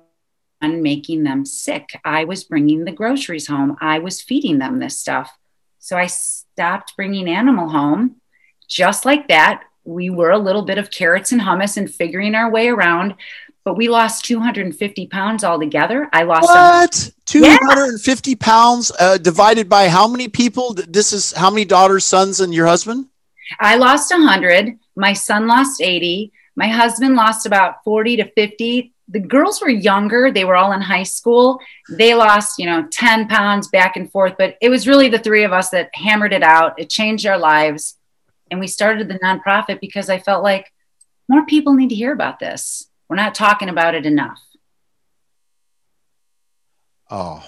making 0.83 1.25
them 1.25 1.45
sick. 1.45 2.00
I 2.05 2.25
was 2.25 2.45
bringing 2.45 2.85
the 2.85 2.93
groceries 2.93 3.47
home. 3.47 3.77
I 3.81 3.99
was 3.99 4.23
feeding 4.23 4.59
them 4.59 4.79
this 4.79 4.97
stuff. 4.97 5.37
So 5.79 5.97
I 5.97 6.07
stopped 6.07 6.97
bringing 6.97 7.29
animal 7.29 7.69
home. 7.69 8.17
Just 8.69 9.05
like 9.05 9.29
that, 9.29 9.62
we 9.85 10.11
were 10.11 10.31
a 10.31 10.38
little 10.38 10.62
bit 10.62 10.79
of 10.79 10.91
carrots 10.91 11.33
and 11.33 11.41
hummus 11.41 11.77
and 11.77 11.93
figuring 11.93 12.35
our 12.35 12.50
way 12.50 12.69
around, 12.69 13.15
but 13.65 13.77
we 13.77 13.88
lost 13.88 14.25
250 14.25 15.07
pounds 15.07 15.45
altogether. 15.45 16.09
I 16.12 16.25
lost 16.25 16.45
what? 16.45 17.11
250 17.27 18.31
yeah. 18.31 18.37
pounds 18.38 18.93
uh, 18.99 19.19
divided 19.19 19.69
by 19.69 19.88
how 19.88 20.07
many 20.07 20.29
people? 20.29 20.75
This 20.75 21.12
is 21.12 21.33
how 21.33 21.50
many 21.50 21.65
daughters, 21.65 22.05
sons, 22.05 22.41
and 22.41 22.53
your 22.53 22.67
husband? 22.67 23.07
I 23.61 23.77
lost 23.77 24.11
100. 24.11 24.79
My 24.97 25.15
son 25.15 25.47
lost 25.47 25.81
80. 25.81 26.33
My 26.57 26.69
husband 26.69 27.15
lost 27.15 27.47
about 27.47 27.83
40 27.85 28.17
to 28.17 28.31
50 28.33 28.93
the 29.09 29.21
girls 29.21 29.61
were 29.61 29.71
younger. 29.71 30.31
They 30.31 30.45
were 30.45 30.57
all 30.57 30.73
in 30.73 30.81
high 30.81 31.03
school. 31.03 31.61
They 31.88 32.15
lost 32.15 32.59
you 32.59 32.67
know 32.67 32.87
10 32.91 33.29
pounds 33.29 33.69
back 33.69 33.97
and 33.97 34.11
forth 34.11 34.35
but 34.38 34.57
it 34.61 34.69
was 34.69 34.87
really 34.87 35.09
the 35.09 35.19
three 35.19 35.45
of 35.45 35.53
us 35.53 35.71
that 35.71 35.91
hammered 35.95 36.33
it 36.33 36.43
out. 36.43 36.79
It 36.79 36.91
changed 36.91 37.27
our 37.27 37.38
lives. 37.38 37.97
And 38.50 38.61
we 38.61 38.67
started 38.67 39.09
the 39.09 39.19
nonprofit 39.19 39.81
because 39.81 40.09
i 40.09 40.19
felt 40.19 40.43
like 40.43 40.73
more 41.29 41.45
people 41.45 41.75
need 41.75 41.91
to 41.91 41.95
hear 41.95 42.12
about 42.12 42.38
this. 42.38 42.88
We're 43.09 43.17
not 43.17 43.35
talking 43.35 43.69
about 43.69 43.95
it 43.95 44.07
enough. 44.07 44.41
Oh. 47.11 47.47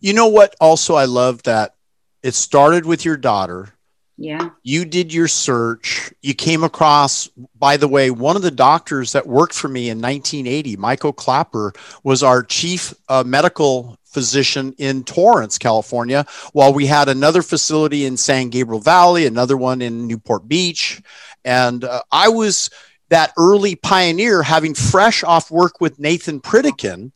You 0.00 0.12
know 0.12 0.28
what? 0.28 0.54
Also 0.60 0.94
i 0.94 1.04
love 1.04 1.42
that 1.44 1.74
it 2.22 2.34
started 2.34 2.84
with 2.84 3.04
your 3.04 3.16
daughter 3.16 3.74
yeah. 4.20 4.50
You 4.62 4.84
did 4.84 5.14
your 5.14 5.28
search. 5.28 6.12
You 6.20 6.34
came 6.34 6.62
across, 6.62 7.26
by 7.58 7.78
the 7.78 7.88
way, 7.88 8.10
one 8.10 8.36
of 8.36 8.42
the 8.42 8.50
doctors 8.50 9.12
that 9.12 9.26
worked 9.26 9.54
for 9.54 9.68
me 9.68 9.88
in 9.88 9.96
1980, 9.96 10.76
Michael 10.76 11.14
Klaper, 11.14 11.72
was 12.04 12.22
our 12.22 12.42
chief 12.42 12.92
uh, 13.08 13.24
medical 13.26 13.96
physician 14.04 14.74
in 14.76 15.04
Torrance, 15.04 15.56
California, 15.56 16.26
while 16.52 16.74
we 16.74 16.84
had 16.84 17.08
another 17.08 17.40
facility 17.40 18.04
in 18.04 18.18
San 18.18 18.50
Gabriel 18.50 18.82
Valley, 18.82 19.24
another 19.24 19.56
one 19.56 19.80
in 19.80 20.06
Newport 20.06 20.46
Beach. 20.46 21.00
And 21.46 21.82
uh, 21.82 22.02
I 22.12 22.28
was 22.28 22.68
that 23.08 23.32
early 23.38 23.74
pioneer 23.74 24.42
having 24.42 24.74
fresh 24.74 25.24
off 25.24 25.50
work 25.50 25.80
with 25.80 25.98
Nathan 25.98 26.40
Pritikin 26.40 27.12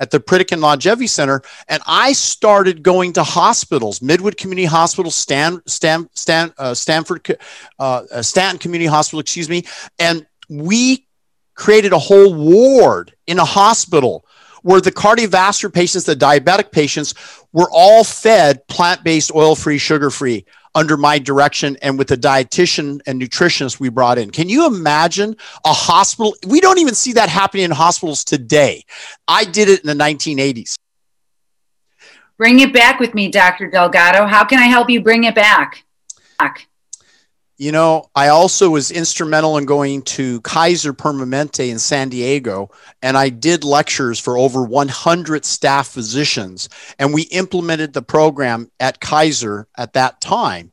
at 0.00 0.10
the 0.10 0.18
Pritikin 0.18 0.60
Longevity 0.60 1.06
Center, 1.06 1.42
and 1.68 1.82
I 1.86 2.12
started 2.12 2.82
going 2.82 3.12
to 3.12 3.22
hospitals, 3.22 4.00
Midwood 4.00 4.36
Community 4.36 4.64
Hospital, 4.64 5.10
Stan, 5.10 5.60
Stan, 5.66 6.08
Stan, 6.14 6.52
uh, 6.58 6.74
Stanford, 6.74 7.36
uh, 7.78 8.02
uh, 8.10 8.22
Stanton 8.22 8.58
Community 8.58 8.88
Hospital, 8.88 9.20
excuse 9.20 9.48
me, 9.48 9.62
and 9.98 10.26
we 10.48 11.06
created 11.54 11.92
a 11.92 11.98
whole 11.98 12.34
ward 12.34 13.14
in 13.26 13.38
a 13.38 13.44
hospital 13.44 14.24
where 14.62 14.80
the 14.80 14.92
cardiovascular 14.92 15.72
patients, 15.72 16.04
the 16.04 16.16
diabetic 16.16 16.72
patients, 16.72 17.14
were 17.52 17.68
all 17.72 18.04
fed 18.04 18.66
plant-based, 18.68 19.34
oil-free, 19.34 19.78
sugar-free 19.78 20.44
under 20.74 20.96
my 20.96 21.18
direction 21.18 21.76
and 21.82 21.98
with 21.98 22.08
the 22.08 22.16
dietitian 22.16 23.00
and 23.06 23.20
nutritionist 23.20 23.80
we 23.80 23.88
brought 23.88 24.18
in. 24.18 24.30
Can 24.30 24.48
you 24.48 24.66
imagine 24.66 25.36
a 25.64 25.72
hospital? 25.72 26.34
We 26.46 26.60
don't 26.60 26.78
even 26.78 26.94
see 26.94 27.12
that 27.14 27.28
happening 27.28 27.64
in 27.64 27.70
hospitals 27.70 28.24
today. 28.24 28.84
I 29.26 29.44
did 29.44 29.68
it 29.68 29.80
in 29.80 29.86
the 29.86 30.04
1980s. 30.04 30.74
Bring 32.38 32.60
it 32.60 32.72
back 32.72 33.00
with 33.00 33.14
me, 33.14 33.28
Dr. 33.28 33.70
Delgado. 33.70 34.26
How 34.26 34.44
can 34.44 34.58
I 34.58 34.66
help 34.66 34.88
you 34.88 35.02
bring 35.02 35.24
it 35.24 35.34
back? 35.34 35.84
back? 36.38 36.69
You 37.60 37.72
know, 37.72 38.06
I 38.14 38.28
also 38.28 38.70
was 38.70 38.90
instrumental 38.90 39.58
in 39.58 39.66
going 39.66 40.00
to 40.16 40.40
Kaiser 40.40 40.94
Permanente 40.94 41.68
in 41.68 41.78
San 41.78 42.08
Diego, 42.08 42.70
and 43.02 43.18
I 43.18 43.28
did 43.28 43.64
lectures 43.64 44.18
for 44.18 44.38
over 44.38 44.64
100 44.64 45.44
staff 45.44 45.88
physicians, 45.88 46.70
and 46.98 47.12
we 47.12 47.24
implemented 47.24 47.92
the 47.92 48.00
program 48.00 48.70
at 48.80 48.98
Kaiser 49.02 49.68
at 49.76 49.92
that 49.92 50.22
time. 50.22 50.72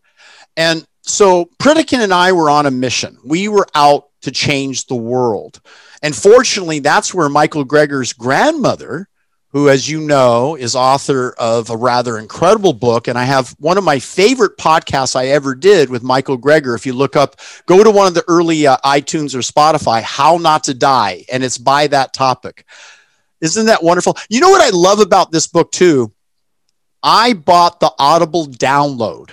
And 0.55 0.87
so 1.01 1.49
Pritikin 1.59 1.99
and 1.99 2.13
I 2.13 2.31
were 2.31 2.49
on 2.49 2.65
a 2.65 2.71
mission. 2.71 3.17
We 3.25 3.49
were 3.49 3.67
out 3.75 4.05
to 4.21 4.31
change 4.31 4.85
the 4.85 4.95
world. 4.95 5.59
And 6.01 6.15
fortunately, 6.15 6.79
that's 6.79 7.13
where 7.13 7.27
Michael 7.27 7.65
Greger's 7.65 8.13
grandmother 8.13 9.09
who, 9.49 9.69
as 9.69 9.89
you 9.89 10.01
know, 10.01 10.55
is 10.55 10.75
author 10.75 11.33
of 11.37 11.69
a 11.69 11.77
rather 11.77 12.17
incredible 12.17 12.73
book. 12.73 13.07
And 13.07 13.17
I 13.17 13.23
have 13.23 13.55
one 13.59 13.77
of 13.77 13.83
my 13.83 13.99
favorite 13.99 14.57
podcasts 14.57 15.15
I 15.15 15.27
ever 15.27 15.55
did 15.55 15.89
with 15.89 16.03
Michael 16.03 16.37
Greger. 16.37 16.75
If 16.75 16.85
you 16.85 16.93
look 16.93 17.15
up, 17.15 17.37
go 17.65 17.83
to 17.83 17.91
one 17.91 18.07
of 18.07 18.13
the 18.13 18.25
early 18.27 18.67
uh, 18.67 18.77
iTunes 18.83 19.33
or 19.33 19.39
Spotify, 19.39 20.01
How 20.01 20.37
Not 20.37 20.65
to 20.65 20.73
Die, 20.73 21.25
and 21.31 21.43
it's 21.43 21.57
by 21.57 21.87
that 21.87 22.13
topic. 22.13 22.65
Isn't 23.39 23.67
that 23.67 23.83
wonderful? 23.83 24.17
You 24.29 24.41
know 24.41 24.49
what 24.49 24.61
I 24.61 24.75
love 24.75 24.99
about 24.99 25.31
this 25.31 25.47
book, 25.47 25.71
too? 25.71 26.11
I 27.01 27.33
bought 27.33 27.79
the 27.79 27.93
Audible 27.99 28.47
download 28.47 29.31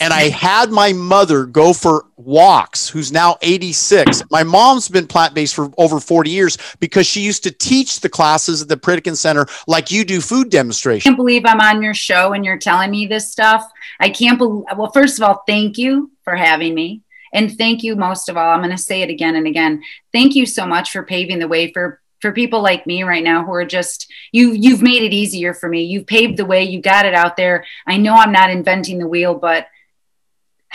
and 0.00 0.12
I 0.12 0.28
had 0.28 0.70
my 0.70 0.92
mother 0.92 1.44
go 1.46 1.72
for 1.72 2.06
walks, 2.16 2.88
who's 2.88 3.12
now 3.12 3.36
86. 3.42 4.22
My 4.30 4.42
mom's 4.42 4.88
been 4.88 5.06
plant 5.06 5.34
based 5.34 5.54
for 5.54 5.70
over 5.78 6.00
40 6.00 6.30
years 6.30 6.58
because 6.80 7.06
she 7.06 7.20
used 7.20 7.42
to 7.44 7.50
teach 7.50 8.00
the 8.00 8.08
classes 8.08 8.62
at 8.62 8.68
the 8.68 8.76
Pritikin 8.76 9.16
Center 9.16 9.46
like 9.66 9.90
you 9.90 10.04
do 10.04 10.20
food 10.20 10.50
demonstration. 10.50 11.08
I 11.08 11.10
can't 11.10 11.16
believe 11.16 11.44
I'm 11.44 11.60
on 11.60 11.82
your 11.82 11.94
show 11.94 12.32
and 12.32 12.44
you're 12.44 12.58
telling 12.58 12.90
me 12.90 13.06
this 13.06 13.30
stuff. 13.30 13.70
I 14.00 14.10
can't 14.10 14.38
believe, 14.38 14.64
well, 14.76 14.90
first 14.92 15.18
of 15.18 15.24
all, 15.26 15.42
thank 15.46 15.78
you 15.78 16.10
for 16.24 16.36
having 16.36 16.74
me. 16.74 17.02
And 17.32 17.56
thank 17.56 17.82
you 17.82 17.96
most 17.96 18.28
of 18.28 18.36
all, 18.36 18.50
I'm 18.50 18.60
going 18.60 18.70
to 18.70 18.78
say 18.78 19.02
it 19.02 19.10
again 19.10 19.36
and 19.36 19.46
again. 19.46 19.82
Thank 20.12 20.34
you 20.34 20.46
so 20.46 20.66
much 20.66 20.90
for 20.90 21.02
paving 21.02 21.38
the 21.38 21.48
way 21.48 21.72
for 21.72 22.00
for 22.22 22.32
people 22.32 22.62
like 22.62 22.86
me 22.86 23.02
right 23.02 23.22
now 23.22 23.44
who 23.44 23.52
are 23.52 23.64
just 23.64 24.10
you 24.32 24.52
you've 24.52 24.80
made 24.80 25.02
it 25.02 25.12
easier 25.12 25.52
for 25.52 25.68
me 25.68 25.82
you've 25.82 26.06
paved 26.06 26.38
the 26.38 26.46
way 26.46 26.64
you 26.64 26.80
got 26.80 27.04
it 27.04 27.12
out 27.12 27.36
there 27.36 27.64
i 27.86 27.98
know 27.98 28.14
i'm 28.14 28.32
not 28.32 28.48
inventing 28.48 28.98
the 28.98 29.06
wheel 29.06 29.34
but 29.34 29.66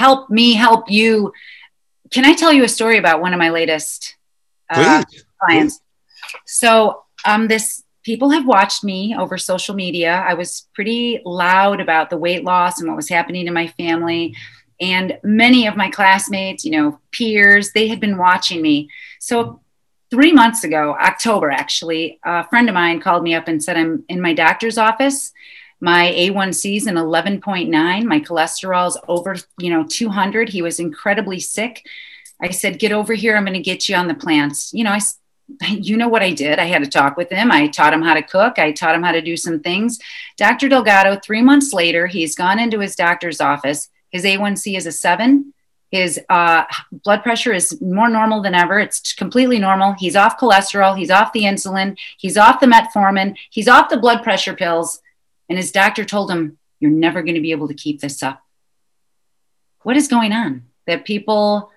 help 0.01 0.29
me 0.29 0.53
help 0.53 0.89
you. 0.89 1.31
Can 2.10 2.25
I 2.25 2.34
tell 2.34 2.51
you 2.51 2.63
a 2.63 2.75
story 2.77 2.98
about 2.98 3.22
one 3.22 3.34
of 3.34 3.39
my 3.39 3.50
latest 3.50 4.15
uh, 4.70 5.03
clients? 5.39 5.79
Please. 5.79 5.81
So, 6.46 7.03
um, 7.25 7.48
this 7.48 7.84
people 8.03 8.31
have 8.31 8.48
watched 8.48 8.84
me 8.84 9.15
over 9.15 9.38
social 9.38 9.75
media. 9.75 10.25
I 10.27 10.34
was 10.34 10.67
pretty 10.74 11.22
loud 11.24 11.79
about 11.79 12.10
the 12.10 12.17
weight 12.17 12.43
loss 12.43 12.79
and 12.79 12.89
what 12.89 12.96
was 12.96 13.10
happening 13.10 13.46
in 13.46 13.53
my 13.53 13.67
family. 13.67 14.36
And 14.79 15.20
many 15.24 15.67
of 15.67 15.77
my 15.77 15.89
classmates, 15.91 16.65
you 16.65 16.72
know, 16.72 17.00
peers, 17.12 17.72
they 17.74 17.88
had 17.88 18.00
been 18.00 18.17
watching 18.17 18.62
me. 18.62 18.89
So, 19.20 19.62
three 20.10 20.34
months 20.34 20.63
ago, 20.63 20.98
October 21.00 21.51
actually, 21.51 22.20
a 22.25 22.48
friend 22.50 22.67
of 22.67 22.74
mine 22.74 23.00
called 23.00 23.24
me 23.24 23.36
up 23.36 23.48
and 23.48 23.63
said, 23.63 23.77
I'm 23.77 24.03
in 24.10 24.20
my 24.20 24.34
doctor's 24.34 24.77
office 24.77 25.31
my 25.81 26.13
A1C 26.15 26.77
is 26.77 26.88
an 26.88 26.95
11.9. 26.95 27.69
My 28.05 28.19
cholesterol 28.19 28.88
is 28.88 28.97
over, 29.07 29.35
you 29.59 29.69
know, 29.69 29.83
200. 29.88 30.50
He 30.50 30.61
was 30.61 30.79
incredibly 30.79 31.39
sick. 31.39 31.85
I 32.39 32.50
said, 32.51 32.79
"Get 32.79 32.91
over 32.91 33.13
here. 33.13 33.35
I'm 33.35 33.45
going 33.45 33.53
to 33.53 33.59
get 33.59 33.89
you 33.89 33.95
on 33.95 34.07
the 34.07 34.15
plants." 34.15 34.71
You 34.73 34.83
know, 34.83 34.91
I 34.91 35.00
you 35.69 35.97
know 35.97 36.07
what 36.07 36.21
I 36.21 36.31
did. 36.31 36.59
I 36.59 36.65
had 36.65 36.83
to 36.83 36.89
talk 36.89 37.17
with 37.17 37.29
him. 37.29 37.51
I 37.51 37.67
taught 37.67 37.93
him 37.93 38.01
how 38.01 38.13
to 38.13 38.21
cook. 38.21 38.59
I 38.59 38.71
taught 38.71 38.95
him 38.95 39.03
how 39.03 39.11
to 39.11 39.21
do 39.21 39.38
some 39.38 39.59
things. 39.59 40.00
Dr. 40.38 40.69
Delgado, 40.69 41.19
three 41.19 41.41
months 41.41 41.73
later, 41.73 42.07
he's 42.07 42.35
gone 42.35 42.59
into 42.59 42.79
his 42.79 42.95
doctor's 42.95 43.41
office. 43.41 43.89
His 44.09 44.23
A1C 44.23 44.77
is 44.77 44.85
a 44.85 44.91
seven. 44.91 45.53
His 45.89 46.21
uh, 46.29 46.63
blood 47.03 47.21
pressure 47.21 47.51
is 47.51 47.81
more 47.81 48.09
normal 48.09 48.41
than 48.41 48.55
ever. 48.55 48.79
It's 48.79 49.13
completely 49.13 49.59
normal. 49.59 49.93
He's 50.00 50.15
off 50.15 50.39
cholesterol. 50.39 50.97
He's 50.97 51.11
off 51.11 51.33
the 51.33 51.43
insulin. 51.43 51.97
He's 52.17 52.38
off 52.38 52.61
the 52.61 52.67
metformin. 52.67 53.35
He's 53.50 53.67
off 53.67 53.89
the 53.89 53.97
blood 53.97 54.23
pressure 54.23 54.55
pills. 54.55 55.01
And 55.51 55.58
his 55.58 55.74
doctor 55.74 56.05
told 56.05 56.31
him, 56.31 56.58
You're 56.79 56.91
never 56.91 57.22
going 57.22 57.36
to 57.36 57.41
be 57.41 57.51
able 57.51 57.67
to 57.67 57.74
keep 57.74 58.00
this 58.00 58.24
up. 58.24 58.41
What 59.84 59.98
is 59.98 60.08
going 60.08 60.31
on? 60.31 60.63
That 60.88 61.03
people 61.03 61.72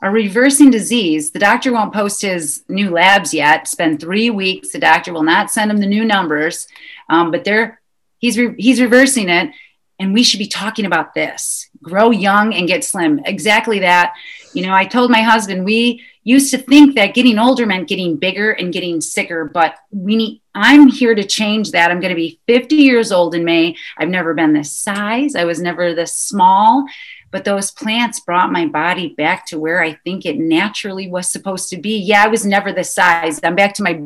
are 0.00 0.12
reversing 0.12 0.70
disease. 0.70 1.32
The 1.32 1.40
doctor 1.40 1.72
won't 1.72 1.92
post 1.92 2.22
his 2.22 2.62
new 2.68 2.90
labs 2.90 3.34
yet. 3.34 3.66
Spend 3.66 3.98
three 3.98 4.30
weeks. 4.30 4.70
The 4.70 4.78
doctor 4.78 5.12
will 5.12 5.24
not 5.24 5.50
send 5.50 5.68
him 5.68 5.78
the 5.78 5.86
new 5.86 6.04
numbers, 6.04 6.68
um, 7.08 7.32
but 7.32 7.42
they're 7.42 7.80
he's 8.18 8.38
re- 8.38 8.54
he's 8.56 8.80
reversing 8.80 9.28
it. 9.28 9.50
And 9.98 10.14
we 10.14 10.22
should 10.22 10.38
be 10.38 10.46
talking 10.46 10.86
about 10.86 11.12
this: 11.12 11.68
grow 11.82 12.12
young 12.12 12.54
and 12.54 12.68
get 12.68 12.84
slim. 12.84 13.20
Exactly 13.24 13.80
that. 13.80 14.14
You 14.54 14.64
know, 14.64 14.72
I 14.72 14.84
told 14.84 15.10
my 15.10 15.22
husband 15.22 15.64
we 15.64 16.04
used 16.22 16.52
to 16.52 16.58
think 16.58 16.94
that 16.94 17.14
getting 17.14 17.36
older 17.36 17.66
meant 17.66 17.88
getting 17.88 18.16
bigger 18.16 18.52
and 18.52 18.72
getting 18.72 19.00
sicker, 19.00 19.44
but 19.46 19.74
we 19.90 20.14
need, 20.14 20.42
I'm 20.60 20.88
here 20.88 21.14
to 21.14 21.22
change 21.22 21.70
that. 21.70 21.88
I'm 21.88 22.00
going 22.00 22.10
to 22.10 22.16
be 22.16 22.40
50 22.48 22.74
years 22.74 23.12
old 23.12 23.36
in 23.36 23.44
May. 23.44 23.76
I've 23.96 24.08
never 24.08 24.34
been 24.34 24.52
this 24.52 24.72
size. 24.72 25.36
I 25.36 25.44
was 25.44 25.60
never 25.60 25.94
this 25.94 26.16
small, 26.16 26.84
but 27.30 27.44
those 27.44 27.70
plants 27.70 28.18
brought 28.18 28.50
my 28.50 28.66
body 28.66 29.14
back 29.16 29.46
to 29.46 29.58
where 29.60 29.80
I 29.80 29.92
think 29.92 30.26
it 30.26 30.36
naturally 30.36 31.08
was 31.08 31.30
supposed 31.30 31.70
to 31.70 31.76
be. 31.76 31.98
Yeah, 31.98 32.24
I 32.24 32.26
was 32.26 32.44
never 32.44 32.72
this 32.72 32.92
size. 32.92 33.38
I'm 33.44 33.54
back 33.54 33.72
to 33.74 33.84
my 33.84 34.02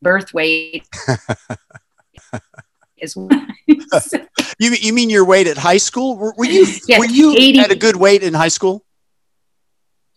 birth 0.00 0.32
weight. 0.32 0.86
As 3.02 3.16
well. 3.16 3.28
you, 3.66 4.70
you 4.70 4.92
mean 4.92 5.10
your 5.10 5.24
weight 5.24 5.48
at 5.48 5.58
high 5.58 5.78
school? 5.78 6.16
Were, 6.16 6.34
were 6.36 6.44
you, 6.44 6.68
yes, 6.86 7.00
were 7.00 7.06
you 7.06 7.32
80. 7.32 7.58
at 7.58 7.72
a 7.72 7.76
good 7.76 7.96
weight 7.96 8.22
in 8.22 8.32
high 8.32 8.46
school? 8.46 8.84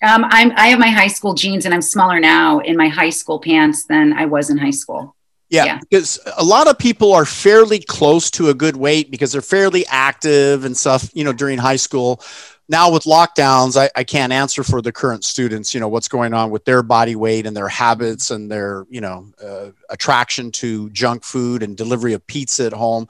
Um, 0.03 0.23
I'm, 0.25 0.51
I 0.55 0.67
have 0.67 0.77
my 0.77 0.89
high 0.89 1.07
school 1.07 1.33
jeans 1.33 1.65
and 1.65 1.73
I'm 1.73 1.81
smaller 1.81 2.19
now 2.19 2.59
in 2.59 2.77
my 2.77 2.89
high 2.89 3.09
school 3.09 3.39
pants 3.39 3.85
than 3.85 4.13
I 4.13 4.27
was 4.27 4.51
in 4.51 4.59
high 4.59 4.69
school. 4.69 5.15
Yeah, 5.53 5.65
yeah, 5.65 5.79
because 5.87 6.19
a 6.35 6.43
lot 6.43 6.67
of 6.67 6.79
people 6.79 7.13
are 7.13 7.25
fairly 7.25 7.77
close 7.77 8.31
to 8.31 8.49
a 8.49 8.55
good 8.55 8.75
weight 8.75 9.11
because 9.11 9.31
they're 9.31 9.41
fairly 9.43 9.85
active 9.85 10.65
and 10.65 10.75
stuff, 10.75 11.11
you 11.13 11.23
know, 11.23 11.31
during 11.31 11.59
high 11.59 11.75
school. 11.75 12.23
Now 12.69 12.91
with 12.91 13.03
lockdowns, 13.03 13.79
I, 13.79 13.91
I 13.95 14.03
can't 14.03 14.33
answer 14.33 14.63
for 14.63 14.81
the 14.81 14.91
current 14.91 15.23
students, 15.23 15.71
you 15.71 15.79
know, 15.79 15.87
what's 15.87 16.07
going 16.07 16.33
on 16.33 16.49
with 16.49 16.65
their 16.65 16.81
body 16.81 17.15
weight 17.15 17.45
and 17.45 17.55
their 17.55 17.67
habits 17.67 18.31
and 18.31 18.49
their, 18.49 18.87
you 18.89 18.99
know, 18.99 19.27
uh, 19.43 19.69
attraction 19.91 20.51
to 20.53 20.89
junk 20.89 21.23
food 21.23 21.61
and 21.61 21.77
delivery 21.77 22.13
of 22.13 22.25
pizza 22.25 22.65
at 22.65 22.73
home. 22.73 23.07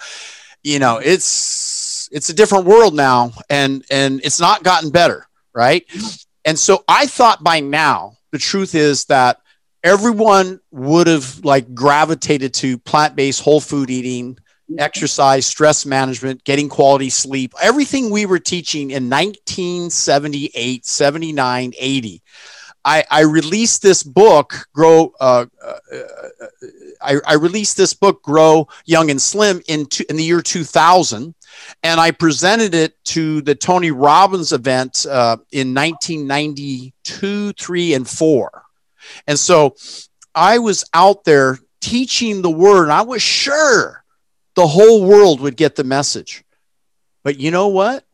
You 0.63 0.79
know, 0.79 0.97
it's 0.97 2.09
it's 2.11 2.27
a 2.27 2.33
different 2.33 2.65
world 2.65 2.93
now 2.93 3.31
and 3.49 3.85
and 3.89 4.19
it's 4.21 4.41
not 4.41 4.63
gotten 4.63 4.89
better, 4.89 5.27
right? 5.55 5.85
And 6.43 6.59
so 6.59 6.83
I 6.89 7.05
thought 7.05 7.41
by 7.41 7.61
now, 7.61 8.17
the 8.31 8.37
truth 8.37 8.75
is 8.75 9.05
that 9.05 9.39
everyone 9.83 10.59
would 10.71 11.07
have 11.07 11.43
like 11.43 11.73
gravitated 11.75 12.53
to 12.55 12.77
plant-based 12.77 13.41
whole 13.41 13.59
food 13.59 13.89
eating, 13.89 14.37
exercise, 14.77 15.45
stress 15.45 15.85
management, 15.85 16.43
getting 16.43 16.69
quality 16.69 17.09
sleep, 17.09 17.53
everything 17.61 18.09
we 18.09 18.25
were 18.25 18.39
teaching 18.39 18.91
in 18.91 19.09
1978, 19.09 20.85
79, 20.85 21.73
80. 21.77 22.21
I, 22.85 23.05
I 23.09 23.21
released 23.21 23.81
this 23.81 24.03
book, 24.03 24.67
Grow. 24.73 25.13
Uh, 25.19 25.45
uh, 25.63 25.73
I, 27.01 27.15
I, 27.25 27.33
released 27.35 27.77
this 27.77 27.93
book, 27.93 28.21
Grow 28.21 28.67
Young 28.85 29.09
and 29.09 29.21
Slim, 29.21 29.61
in, 29.67 29.87
in 30.09 30.17
the 30.17 30.23
year 30.23 30.41
2000, 30.41 31.33
and 31.83 31.99
I 31.99 32.11
presented 32.11 32.75
it 32.75 33.01
to 33.05 33.41
the 33.41 33.55
Tony 33.55 33.91
Robbins 33.91 34.51
event 34.51 35.05
uh, 35.09 35.37
in 35.53 35.73
1992, 35.73 37.53
three, 37.53 37.93
and 37.93 38.07
four. 38.07 38.62
And 39.27 39.37
so 39.37 39.75
I 40.35 40.59
was 40.59 40.83
out 40.93 41.23
there 41.23 41.59
teaching 41.81 42.41
the 42.41 42.51
word, 42.51 42.83
and 42.83 42.91
I 42.91 43.01
was 43.01 43.21
sure 43.21 44.03
the 44.55 44.67
whole 44.67 45.05
world 45.05 45.41
would 45.41 45.57
get 45.57 45.75
the 45.75 45.83
message. 45.83 46.43
But 47.23 47.39
you 47.39 47.51
know 47.51 47.67
what? 47.67 48.05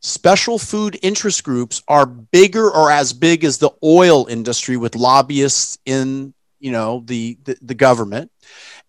Special 0.00 0.58
food 0.58 0.98
interest 1.02 1.44
groups 1.44 1.82
are 1.86 2.06
bigger 2.06 2.70
or 2.70 2.90
as 2.90 3.12
big 3.12 3.44
as 3.44 3.58
the 3.58 3.70
oil 3.82 4.26
industry 4.26 4.76
with 4.76 4.96
lobbyists 4.96 5.78
in, 5.84 6.32
you 6.58 6.72
know, 6.72 7.02
the, 7.04 7.38
the, 7.44 7.58
the 7.60 7.74
government. 7.74 8.30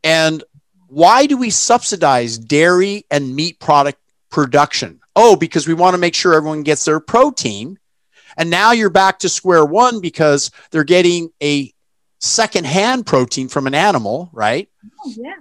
And 0.04 0.44
why 0.88 1.26
do 1.26 1.38
we 1.38 1.50
subsidize 1.50 2.38
dairy 2.38 3.06
and 3.12 3.36
meat 3.36 3.60
product 3.60 4.00
production? 4.30 5.02
Oh, 5.16 5.36
because 5.36 5.68
we 5.68 5.74
want 5.74 5.94
to 5.94 5.98
make 5.98 6.16
sure 6.16 6.34
everyone 6.34 6.64
gets 6.64 6.86
their 6.86 7.00
protein. 7.00 7.78
And 8.38 8.50
now 8.50 8.72
you're 8.72 8.90
back 8.90 9.20
to 9.20 9.30
square 9.30 9.66
one 9.66 10.02
because 10.02 10.52
they're 10.72 10.84
getting 10.84 11.32
a 11.42 11.74
secondhand 12.20 13.06
protein 13.06 13.48
from 13.48 13.68
an 13.68 13.74
animal, 13.74 14.30
right? 14.32 14.70
Oh, 15.04 15.14
yeah. 15.18 15.34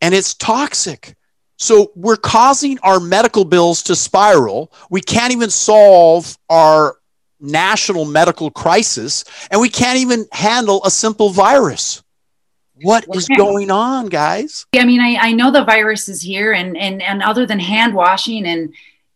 And 0.00 0.14
it's 0.14 0.34
toxic. 0.34 1.16
So 1.56 1.90
we're 1.96 2.16
causing 2.16 2.78
our 2.80 3.00
medical 3.00 3.44
bills 3.44 3.82
to 3.84 3.96
spiral. 3.96 4.72
We 4.90 5.00
can't 5.00 5.32
even 5.32 5.50
solve 5.50 6.38
our 6.48 6.96
national 7.40 8.04
medical 8.04 8.50
crisis, 8.50 9.24
and 9.50 9.60
we 9.60 9.68
can't 9.68 9.98
even 9.98 10.26
handle 10.32 10.84
a 10.84 10.90
simple 10.90 11.30
virus. 11.30 12.02
What 12.82 13.06
is 13.12 13.28
going 13.28 13.72
on, 13.72 14.06
guys? 14.06 14.66
I 14.74 14.84
mean, 14.84 15.00
I, 15.00 15.16
I 15.16 15.32
know 15.32 15.50
the 15.50 15.64
virus 15.64 16.08
is 16.08 16.22
here, 16.22 16.52
and 16.52 16.76
and 16.76 17.02
and 17.02 17.22
other 17.22 17.44
than 17.44 17.58
hand 17.58 17.92
washing 17.92 18.46
and 18.46 18.72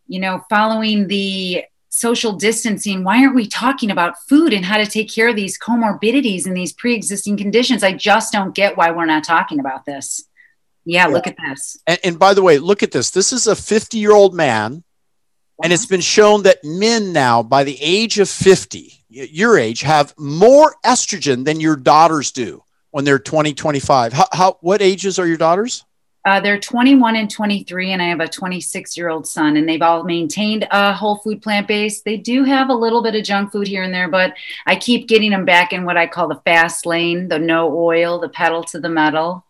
you 0.09 0.19
know 0.19 0.45
following 0.51 1.07
the 1.07 1.65
social 1.95 2.33
distancing, 2.33 3.05
why 3.05 3.19
aren't 3.19 3.35
we 3.35 3.47
talking 3.47 3.91
about 3.91 4.19
food 4.27 4.55
and 4.55 4.65
how 4.65 4.79
to 4.79 4.87
take 4.87 5.13
care 5.13 5.29
of 5.29 5.37
these 5.37 5.59
comorbidities 5.59 6.47
and 6.47 6.57
these 6.57 6.73
pre-existing 6.73 7.37
conditions? 7.37 7.83
I 7.85 7.93
just 7.93 8.33
don't 8.33 8.55
get 8.55 8.79
why 8.79 8.91
we're 8.91 9.05
not 9.05 9.25
talking 9.25 9.61
about 9.61 9.85
this. 9.85 10.25
Yeah, 10.87 11.07
yeah. 11.07 11.13
look 11.13 11.27
at 11.27 11.37
this. 11.47 11.77
And, 11.87 11.99
and, 12.03 12.19
by 12.19 12.33
the 12.33 12.43
way, 12.43 12.59
look 12.59 12.83
at 12.83 12.93
this. 12.93 13.11
This 13.11 13.31
is 13.31 13.47
a 13.47 13.55
50 13.55 13.99
year 13.99 14.13
old 14.13 14.35
man. 14.35 14.73
Wow. 14.73 15.65
And 15.65 15.73
it's 15.73 15.85
been 15.85 16.01
shown 16.01 16.45
that 16.45 16.65
men 16.65 17.13
now, 17.13 17.43
by 17.43 17.63
the 17.63 17.77
age 17.79 18.19
of 18.19 18.29
50, 18.29 19.05
your 19.11 19.59
age, 19.59 19.83
have 19.83 20.15
more 20.17 20.75
estrogen 20.85 21.45
than 21.45 21.61
your 21.61 21.77
daughters 21.77 22.33
do 22.33 22.65
when 22.91 23.05
they're 23.05 23.19
20, 23.19 23.53
25. 23.53 24.15
How, 24.15 24.29
how 24.33 24.59
what 24.63 24.81
ages 24.81 25.19
are 25.19 25.27
your 25.27 25.37
daughters? 25.37 25.85
Uh, 26.25 26.39
they're 26.39 26.59
21 26.59 27.17
and 27.17 27.29
23, 27.29 27.93
and 27.93 28.01
I 28.01 28.07
have 28.07 28.21
a 28.21 28.29
26 28.29 28.97
year 28.97 29.09
old 29.09 29.27
son, 29.27 29.57
and 29.57 29.69
they've 29.69 29.83
all 29.83 30.05
maintained 30.05 30.67
a 30.71 30.93
whole 30.93 31.17
food 31.17 31.43
plant 31.43 31.67
based. 31.67 32.05
They 32.05 32.17
do 32.17 32.45
have 32.45 32.69
a 32.69 32.75
little 32.75 33.03
bit 33.03 33.17
of 33.17 33.25
junk 33.25 33.51
food 33.51 33.67
here 33.67 33.83
and 33.83 33.93
there, 33.93 34.09
but 34.09 34.35
I 34.65 34.77
keep 34.77 35.09
getting 35.09 35.33
them 35.33 35.45
back 35.45 35.73
in 35.73 35.85
what 35.85 35.97
I 35.97 36.07
call 36.07 36.29
the 36.29 36.41
fast 36.45 36.87
lane 36.87 37.29
the 37.29 37.41
no 37.41 37.77
oil, 37.77 38.21
the 38.21 38.29
pedal 38.29 38.63
to 38.65 38.79
the 38.79 38.89
metal. 38.89 39.45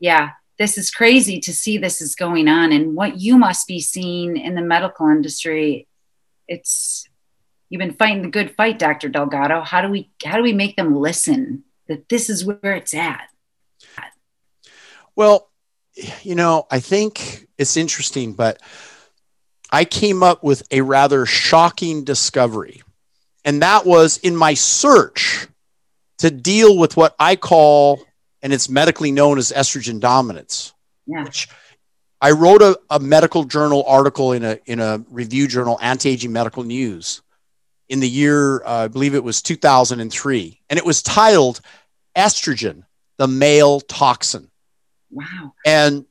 Yeah, 0.00 0.30
this 0.58 0.76
is 0.78 0.90
crazy 0.90 1.38
to 1.40 1.52
see 1.52 1.78
this 1.78 2.02
is 2.02 2.16
going 2.16 2.48
on, 2.48 2.72
and 2.72 2.96
what 2.96 3.20
you 3.20 3.38
must 3.38 3.68
be 3.68 3.80
seeing 3.80 4.36
in 4.36 4.56
the 4.56 4.62
medical 4.62 5.08
industry. 5.08 5.86
It's 6.48 7.08
you've 7.68 7.78
been 7.78 7.94
fighting 7.94 8.22
the 8.22 8.28
good 8.28 8.56
fight, 8.56 8.80
Dr. 8.80 9.08
Delgado. 9.08 9.60
How 9.60 9.80
do 9.80 9.88
we 9.88 10.10
how 10.24 10.38
do 10.38 10.42
we 10.42 10.52
make 10.52 10.74
them 10.74 10.96
listen 10.96 11.62
that 11.86 12.08
this 12.08 12.28
is 12.28 12.44
where 12.44 12.74
it's 12.74 12.94
at? 12.94 13.28
Well, 15.16 15.50
you 16.22 16.34
know, 16.34 16.66
I 16.70 16.80
think 16.80 17.46
it's 17.58 17.76
interesting, 17.76 18.32
but 18.32 18.60
I 19.70 19.84
came 19.84 20.22
up 20.22 20.42
with 20.42 20.62
a 20.70 20.80
rather 20.80 21.26
shocking 21.26 22.04
discovery. 22.04 22.82
And 23.44 23.62
that 23.62 23.84
was 23.84 24.18
in 24.18 24.36
my 24.36 24.54
search 24.54 25.46
to 26.18 26.30
deal 26.30 26.78
with 26.78 26.96
what 26.96 27.14
I 27.18 27.36
call, 27.36 28.04
and 28.42 28.52
it's 28.52 28.68
medically 28.68 29.10
known 29.10 29.38
as 29.38 29.52
estrogen 29.52 30.00
dominance. 30.00 30.72
Yeah. 31.06 31.24
Which 31.24 31.48
I 32.20 32.30
wrote 32.30 32.62
a, 32.62 32.78
a 32.88 32.98
medical 32.98 33.44
journal 33.44 33.84
article 33.86 34.32
in 34.32 34.44
a, 34.44 34.58
in 34.64 34.80
a 34.80 35.04
review 35.10 35.46
journal, 35.46 35.78
Anti 35.82 36.08
Aging 36.08 36.32
Medical 36.32 36.62
News, 36.62 37.20
in 37.88 38.00
the 38.00 38.08
year, 38.08 38.64
uh, 38.64 38.84
I 38.84 38.88
believe 38.88 39.14
it 39.14 39.24
was 39.24 39.42
2003. 39.42 40.60
And 40.70 40.78
it 40.78 40.86
was 40.86 41.02
titled 41.02 41.60
Estrogen, 42.16 42.84
the 43.18 43.28
Male 43.28 43.80
Toxin. 43.80 44.50
Wow. 45.14 45.54
And 45.64 46.04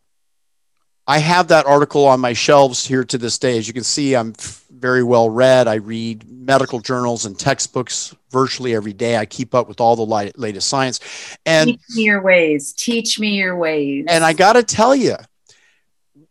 I 1.06 1.20
have 1.20 1.50
that 1.50 1.66
article 1.66 2.06
on 2.06 2.22
my 2.22 2.34
shelves 2.34 2.88
here 2.88 3.04
to 3.04 3.18
this 3.18 3.38
day. 3.38 3.58
As 3.58 3.68
you 3.68 3.74
can 3.74 3.84
see, 3.84 4.16
I'm 4.16 4.34
very 4.72 5.04
well 5.04 5.30
read. 5.30 5.68
I 5.68 5.76
read 5.76 6.30
medical 6.30 6.80
journals 6.80 7.26
and 7.26 7.38
textbooks 7.38 8.16
virtually 8.32 8.74
every 8.74 8.94
day. 8.94 9.18
I 9.18 9.26
keep 9.26 9.54
up 9.54 9.68
with 9.68 9.82
all 9.82 9.96
the 9.96 10.32
latest 10.38 10.70
science. 10.70 11.00
And 11.46 11.72
teach 11.72 11.82
me 11.96 12.04
your 12.04 12.22
ways. 12.22 12.74
Teach 12.74 13.20
me 13.20 13.36
your 13.36 13.58
ways. 13.58 14.06
And 14.08 14.24
I 14.24 14.34
got 14.34 14.54
to 14.54 14.64
tell 14.64 14.96
you, 14.96 15.16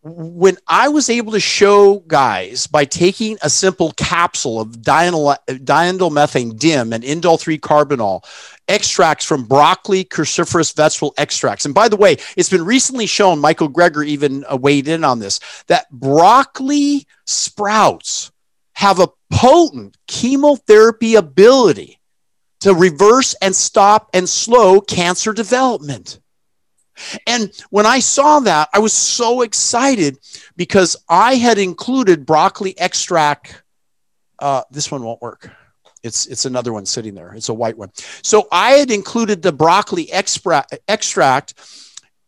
when 0.02 0.56
I 0.66 0.88
was 0.88 1.08
able 1.08 1.32
to 1.32 1.40
show 1.40 2.00
guys 2.00 2.66
by 2.66 2.84
taking 2.84 3.38
a 3.42 3.48
simple 3.48 3.92
capsule 3.92 4.60
of 4.60 4.78
diindolylmethane 4.78 6.58
dim 6.58 6.92
and 6.92 7.04
indole 7.04 7.38
3 7.38 7.58
carbinol 7.58 8.24
extracts 8.66 9.24
from 9.24 9.44
broccoli 9.44 10.04
cruciferous 10.04 10.74
vegetable 10.74 11.14
extracts. 11.18 11.64
And 11.64 11.74
by 11.74 11.88
the 11.88 11.96
way, 11.96 12.16
it's 12.36 12.48
been 12.48 12.64
recently 12.64 13.06
shown, 13.06 13.38
Michael 13.38 13.70
Greger 13.70 14.04
even 14.04 14.44
uh, 14.50 14.56
weighed 14.56 14.88
in 14.88 15.04
on 15.04 15.20
this, 15.20 15.38
that 15.68 15.88
broccoli 15.92 17.06
sprouts 17.24 18.32
have 18.74 18.98
a 18.98 19.08
potent 19.30 19.96
chemotherapy 20.08 21.14
ability 21.14 22.00
to 22.60 22.74
reverse 22.74 23.34
and 23.40 23.54
stop 23.54 24.10
and 24.14 24.28
slow 24.28 24.80
cancer 24.80 25.32
development. 25.32 26.18
And 27.26 27.52
when 27.70 27.86
I 27.86 28.00
saw 28.00 28.40
that, 28.40 28.68
I 28.72 28.78
was 28.78 28.92
so 28.92 29.42
excited 29.42 30.18
because 30.56 30.96
I 31.08 31.34
had 31.34 31.58
included 31.58 32.26
broccoli 32.26 32.78
extract. 32.78 33.62
Uh, 34.38 34.62
this 34.70 34.90
one 34.90 35.02
won't 35.02 35.22
work. 35.22 35.50
It's, 36.02 36.26
it's 36.26 36.44
another 36.44 36.72
one 36.72 36.84
sitting 36.84 37.14
there. 37.14 37.32
It's 37.34 37.48
a 37.48 37.54
white 37.54 37.78
one. 37.78 37.90
So 38.22 38.48
I 38.50 38.72
had 38.72 38.90
included 38.90 39.40
the 39.40 39.52
broccoli 39.52 40.10
extract, 40.12 40.76
extract, 40.88 41.54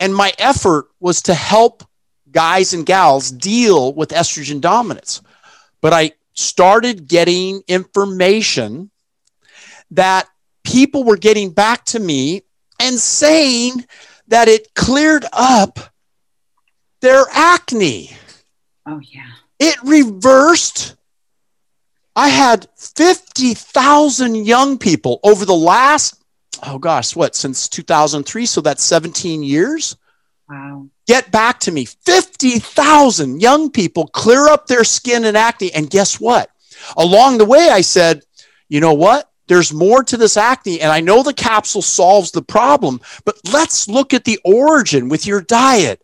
and 0.01 0.15
my 0.15 0.33
effort 0.39 0.87
was 1.01 1.23
to 1.23 1.35
help 1.35 1.83
guys 2.31 2.73
and 2.73 2.87
gals 2.87 3.31
deal 3.31 3.93
with 3.95 4.11
estrogen 4.11 4.61
dominance. 4.61 5.23
But 5.81 5.93
I 5.93 6.13
started 6.35 7.09
getting 7.09 7.63
information 7.69 8.91
that 9.93 10.29
people 10.65 11.05
were 11.05 11.17
getting 11.17 11.51
back 11.51 11.85
to 11.87 12.01
me 12.01 12.43
and 12.81 12.99
saying 12.99 13.85
that 14.29 14.49
it 14.49 14.75
cleared 14.75 15.25
up 15.33 15.79
their 17.01 17.25
acne. 17.31 18.11
Oh, 18.87 19.01
yeah. 19.01 19.31
It 19.59 19.77
reversed. 19.83 20.97
I 22.17 22.29
had 22.29 22.69
50,000 22.77 24.35
young 24.35 24.79
people 24.79 25.21
over 25.23 25.45
the 25.45 25.55
last, 25.55 26.23
oh 26.63 26.79
gosh, 26.79 27.17
what, 27.17 27.35
since 27.35 27.69
2003? 27.69 28.47
So 28.47 28.61
that's 28.61 28.83
17 28.83 29.43
years. 29.43 29.97
Wow. 30.49 30.89
Get 31.07 31.31
back 31.31 31.61
to 31.61 31.73
me. 31.73 31.85
50,000 31.85 33.41
young 33.41 33.71
people 33.71 34.07
clear 34.07 34.49
up 34.49 34.67
their 34.67 34.85
skin 34.85 35.25
and 35.25 35.37
acne. 35.37 35.73
And 35.73 35.91
guess 35.91 36.21
what? 36.21 36.51
Along 36.97 37.39
the 37.39 37.45
way, 37.45 37.69
I 37.71 37.81
said, 37.81 38.23
you 38.69 38.81
know 38.81 38.95
what? 38.95 39.31
There's 39.47 39.73
more 39.73 40.03
to 40.03 40.17
this 40.17 40.37
acne 40.37 40.81
and 40.81 40.91
i 40.91 41.01
know 41.01 41.23
the 41.23 41.35
capsule 41.35 41.83
solves 41.83 42.31
the 42.31 42.43
problem 42.43 43.01
but 43.25 43.37
let's 43.53 43.89
look 43.89 44.15
at 44.15 44.25
the 44.25 44.39
origin 44.45 45.09
with 45.09 45.27
your 45.27 45.41
diet. 45.41 46.03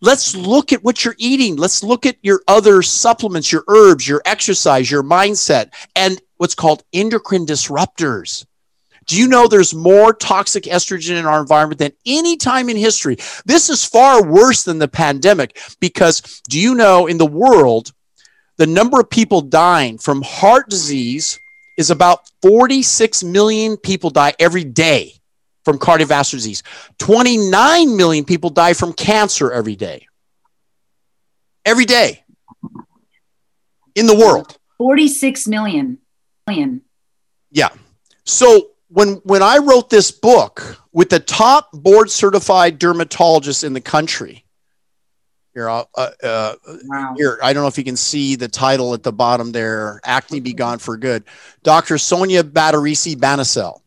Let's 0.00 0.36
look 0.36 0.72
at 0.72 0.84
what 0.84 1.04
you're 1.04 1.16
eating. 1.18 1.56
Let's 1.56 1.82
look 1.82 2.06
at 2.06 2.16
your 2.22 2.42
other 2.46 2.82
supplements 2.82 3.50
your 3.50 3.64
herbs 3.68 4.06
your 4.06 4.22
exercise 4.24 4.90
your 4.90 5.02
mindset 5.02 5.72
and 5.96 6.20
what's 6.36 6.54
called 6.54 6.84
endocrine 6.92 7.46
disruptors. 7.46 8.46
Do 9.06 9.16
you 9.18 9.26
know 9.26 9.48
there's 9.48 9.74
more 9.74 10.12
toxic 10.12 10.64
estrogen 10.64 11.18
in 11.18 11.24
our 11.24 11.40
environment 11.40 11.78
than 11.78 11.92
any 12.04 12.36
time 12.36 12.68
in 12.68 12.76
history? 12.76 13.16
This 13.46 13.70
is 13.70 13.84
far 13.84 14.22
worse 14.22 14.64
than 14.64 14.78
the 14.78 14.86
pandemic 14.86 15.58
because 15.80 16.42
do 16.48 16.60
you 16.60 16.74
know 16.74 17.06
in 17.06 17.18
the 17.18 17.26
world 17.26 17.92
the 18.56 18.66
number 18.66 19.00
of 19.00 19.08
people 19.08 19.40
dying 19.40 19.98
from 19.98 20.22
heart 20.22 20.68
disease 20.68 21.40
is 21.78 21.90
about 21.90 22.28
46 22.42 23.24
million 23.24 23.78
people 23.78 24.10
die 24.10 24.34
every 24.38 24.64
day 24.64 25.14
from 25.64 25.78
cardiovascular 25.78 26.32
disease. 26.32 26.62
29 26.98 27.96
million 27.96 28.24
people 28.24 28.50
die 28.50 28.74
from 28.74 28.92
cancer 28.92 29.50
every 29.52 29.76
day. 29.76 30.06
Every 31.64 31.84
day 31.84 32.24
in 33.94 34.06
the 34.06 34.16
world. 34.16 34.58
46 34.78 35.46
million. 35.46 35.98
million. 36.46 36.82
Yeah. 37.50 37.68
So 38.24 38.70
when 38.88 39.14
when 39.24 39.42
I 39.42 39.58
wrote 39.58 39.88
this 39.88 40.10
book 40.10 40.78
with 40.92 41.10
the 41.10 41.20
top 41.20 41.70
board 41.72 42.10
certified 42.10 42.80
dermatologists 42.80 43.62
in 43.62 43.72
the 43.72 43.80
country, 43.80 44.44
here, 45.58 45.68
uh, 45.68 45.84
uh, 45.96 46.54
wow. 46.84 47.14
here, 47.16 47.38
I 47.42 47.52
don't 47.52 47.64
know 47.64 47.68
if 47.68 47.76
you 47.78 47.84
can 47.84 47.96
see 47.96 48.36
the 48.36 48.46
title 48.48 48.94
at 48.94 49.02
the 49.02 49.12
bottom 49.12 49.50
there. 49.50 50.00
Acne 50.04 50.38
be 50.40 50.54
gone 50.54 50.78
for 50.78 50.96
good. 50.96 51.24
Dr. 51.64 51.98
Sonia 51.98 52.44
Badreshia-Bansal. 52.44 53.80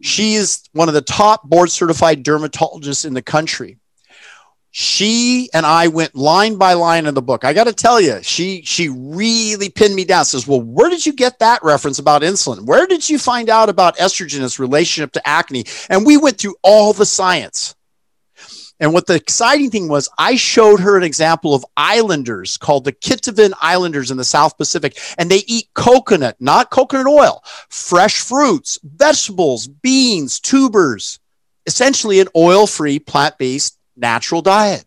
She 0.00 0.34
is 0.34 0.62
one 0.72 0.88
of 0.88 0.94
the 0.94 1.02
top 1.02 1.44
board 1.44 1.70
certified 1.70 2.24
dermatologists 2.24 3.04
in 3.04 3.12
the 3.12 3.20
country. 3.22 3.76
she 4.72 5.50
and 5.52 5.66
I 5.66 5.88
went 5.88 6.14
line 6.14 6.56
by 6.56 6.74
line 6.74 7.06
in 7.06 7.14
the 7.14 7.22
book. 7.22 7.44
I 7.44 7.52
got 7.52 7.64
to 7.64 7.72
tell 7.72 8.00
you, 8.00 8.20
she 8.22 8.62
she 8.64 8.88
really 8.88 9.68
pinned 9.68 9.94
me 9.94 10.04
down. 10.04 10.24
Says, 10.24 10.46
"Well, 10.46 10.62
where 10.62 10.88
did 10.88 11.04
you 11.04 11.12
get 11.12 11.40
that 11.40 11.62
reference 11.64 11.98
about 11.98 12.22
insulin? 12.22 12.66
Where 12.66 12.86
did 12.86 13.08
you 13.08 13.18
find 13.18 13.50
out 13.50 13.68
about 13.68 13.96
estrogen 13.98 14.44
its 14.44 14.60
relationship 14.60 15.12
to 15.12 15.28
acne?" 15.28 15.64
And 15.88 16.06
we 16.06 16.16
went 16.16 16.38
through 16.38 16.54
all 16.62 16.92
the 16.92 17.06
science. 17.06 17.74
And 18.80 18.94
what 18.94 19.06
the 19.06 19.14
exciting 19.14 19.70
thing 19.70 19.88
was, 19.88 20.08
I 20.16 20.36
showed 20.36 20.80
her 20.80 20.96
an 20.96 21.02
example 21.02 21.54
of 21.54 21.66
islanders 21.76 22.56
called 22.56 22.84
the 22.84 22.92
Kitavan 22.92 23.52
Islanders 23.60 24.10
in 24.10 24.16
the 24.16 24.24
South 24.24 24.56
Pacific, 24.56 24.98
and 25.18 25.30
they 25.30 25.42
eat 25.46 25.68
coconut, 25.74 26.36
not 26.40 26.70
coconut 26.70 27.06
oil, 27.06 27.44
fresh 27.68 28.20
fruits, 28.20 28.78
vegetables, 28.82 29.68
beans, 29.68 30.40
tubers, 30.40 31.20
essentially 31.66 32.20
an 32.20 32.28
oil 32.34 32.66
free, 32.66 32.98
plant 32.98 33.36
based, 33.36 33.78
natural 33.96 34.40
diet. 34.40 34.86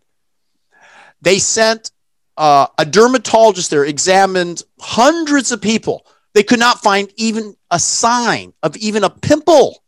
They 1.22 1.38
sent 1.38 1.92
uh, 2.36 2.66
a 2.76 2.84
dermatologist 2.84 3.70
there, 3.70 3.84
examined 3.84 4.64
hundreds 4.80 5.52
of 5.52 5.62
people. 5.62 6.04
They 6.34 6.42
could 6.42 6.58
not 6.58 6.82
find 6.82 7.12
even 7.16 7.56
a 7.70 7.78
sign 7.78 8.54
of 8.60 8.76
even 8.76 9.04
a 9.04 9.10
pimple 9.10 9.83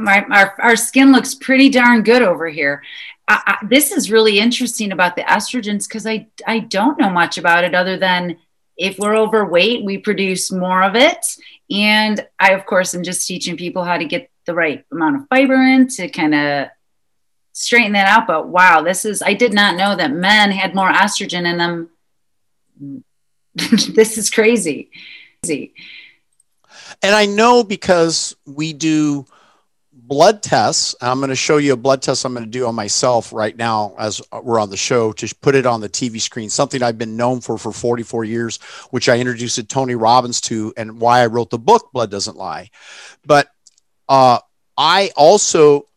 my, 0.00 0.24
our, 0.30 0.54
our 0.60 0.76
skin 0.76 1.12
looks 1.12 1.34
pretty 1.34 1.68
darn 1.68 2.02
good 2.02 2.22
over 2.22 2.48
here. 2.48 2.82
I, 3.28 3.58
I, 3.62 3.66
this 3.66 3.92
is 3.92 4.10
really 4.10 4.38
interesting 4.38 4.92
about 4.92 5.16
the 5.16 5.22
estrogens 5.22 5.88
because 5.88 6.06
I, 6.06 6.26
I 6.46 6.60
don't 6.60 6.98
know 6.98 7.10
much 7.10 7.38
about 7.38 7.64
it 7.64 7.74
other 7.74 7.96
than 7.96 8.36
if 8.76 8.98
we're 8.98 9.16
overweight, 9.16 9.84
we 9.84 9.98
produce 9.98 10.50
more 10.50 10.82
of 10.82 10.96
it. 10.96 11.36
And 11.70 12.26
I, 12.38 12.52
of 12.52 12.66
course, 12.66 12.94
am 12.94 13.02
just 13.02 13.26
teaching 13.26 13.56
people 13.56 13.84
how 13.84 13.96
to 13.96 14.04
get 14.04 14.30
the 14.46 14.54
right 14.54 14.84
amount 14.90 15.16
of 15.16 15.28
fiber 15.28 15.54
in 15.54 15.88
to 15.88 16.08
kind 16.08 16.34
of 16.34 16.68
straighten 17.52 17.92
that 17.92 18.08
out. 18.08 18.26
But 18.26 18.48
wow, 18.48 18.82
this 18.82 19.04
is, 19.04 19.22
I 19.22 19.34
did 19.34 19.52
not 19.52 19.76
know 19.76 19.96
that 19.96 20.12
men 20.12 20.50
had 20.50 20.74
more 20.74 20.90
estrogen 20.90 21.46
in 21.46 21.58
them. 21.58 23.10
this 23.54 24.18
is 24.18 24.28
crazy. 24.28 24.90
crazy. 25.42 25.72
And 27.02 27.14
I 27.14 27.26
know 27.26 27.62
because 27.62 28.36
we 28.44 28.72
do 28.72 29.26
blood 30.14 30.44
tests. 30.44 30.94
I'm 31.00 31.18
going 31.18 31.30
to 31.30 31.34
show 31.34 31.56
you 31.56 31.72
a 31.72 31.76
blood 31.76 32.00
test 32.00 32.24
I'm 32.24 32.34
going 32.34 32.44
to 32.44 32.50
do 32.50 32.68
on 32.68 32.76
myself 32.76 33.32
right 33.32 33.56
now 33.56 33.96
as 33.98 34.22
we're 34.44 34.60
on 34.60 34.70
the 34.70 34.76
show 34.76 35.10
to 35.10 35.34
put 35.42 35.56
it 35.56 35.66
on 35.66 35.80
the 35.80 35.88
TV 35.88 36.20
screen, 36.20 36.48
something 36.48 36.84
I've 36.84 36.98
been 36.98 37.16
known 37.16 37.40
for 37.40 37.58
for 37.58 37.72
44 37.72 38.22
years, 38.22 38.58
which 38.92 39.08
I 39.08 39.18
introduced 39.18 39.68
Tony 39.68 39.96
Robbins 39.96 40.40
to 40.42 40.72
and 40.76 41.00
why 41.00 41.22
I 41.22 41.26
wrote 41.26 41.50
the 41.50 41.58
book, 41.58 41.90
Blood 41.92 42.12
Doesn't 42.12 42.36
Lie. 42.36 42.70
But 43.26 43.48
uh, 44.08 44.38
I 44.78 45.10
also 45.16 45.88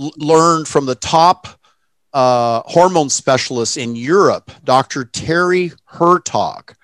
l- 0.00 0.10
learned 0.16 0.68
from 0.68 0.86
the 0.86 0.94
top 0.94 1.46
uh, 2.14 2.62
hormone 2.64 3.10
specialist 3.10 3.76
in 3.76 3.94
Europe, 3.94 4.52
Dr. 4.64 5.04
Terry 5.04 5.72
Hertoghe. 5.92 6.74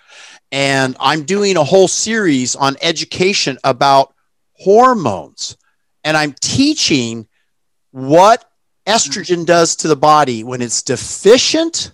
And 0.50 0.94
I'm 1.00 1.22
doing 1.22 1.56
a 1.56 1.64
whole 1.64 1.88
series 1.88 2.54
on 2.54 2.76
education 2.82 3.56
about 3.64 4.12
hormones 4.58 5.56
and 6.04 6.16
I'm 6.16 6.34
teaching 6.40 7.26
what 7.90 8.44
estrogen 8.86 9.46
does 9.46 9.76
to 9.76 9.88
the 9.88 9.96
body 9.96 10.44
when 10.44 10.62
it's 10.62 10.82
deficient 10.82 11.92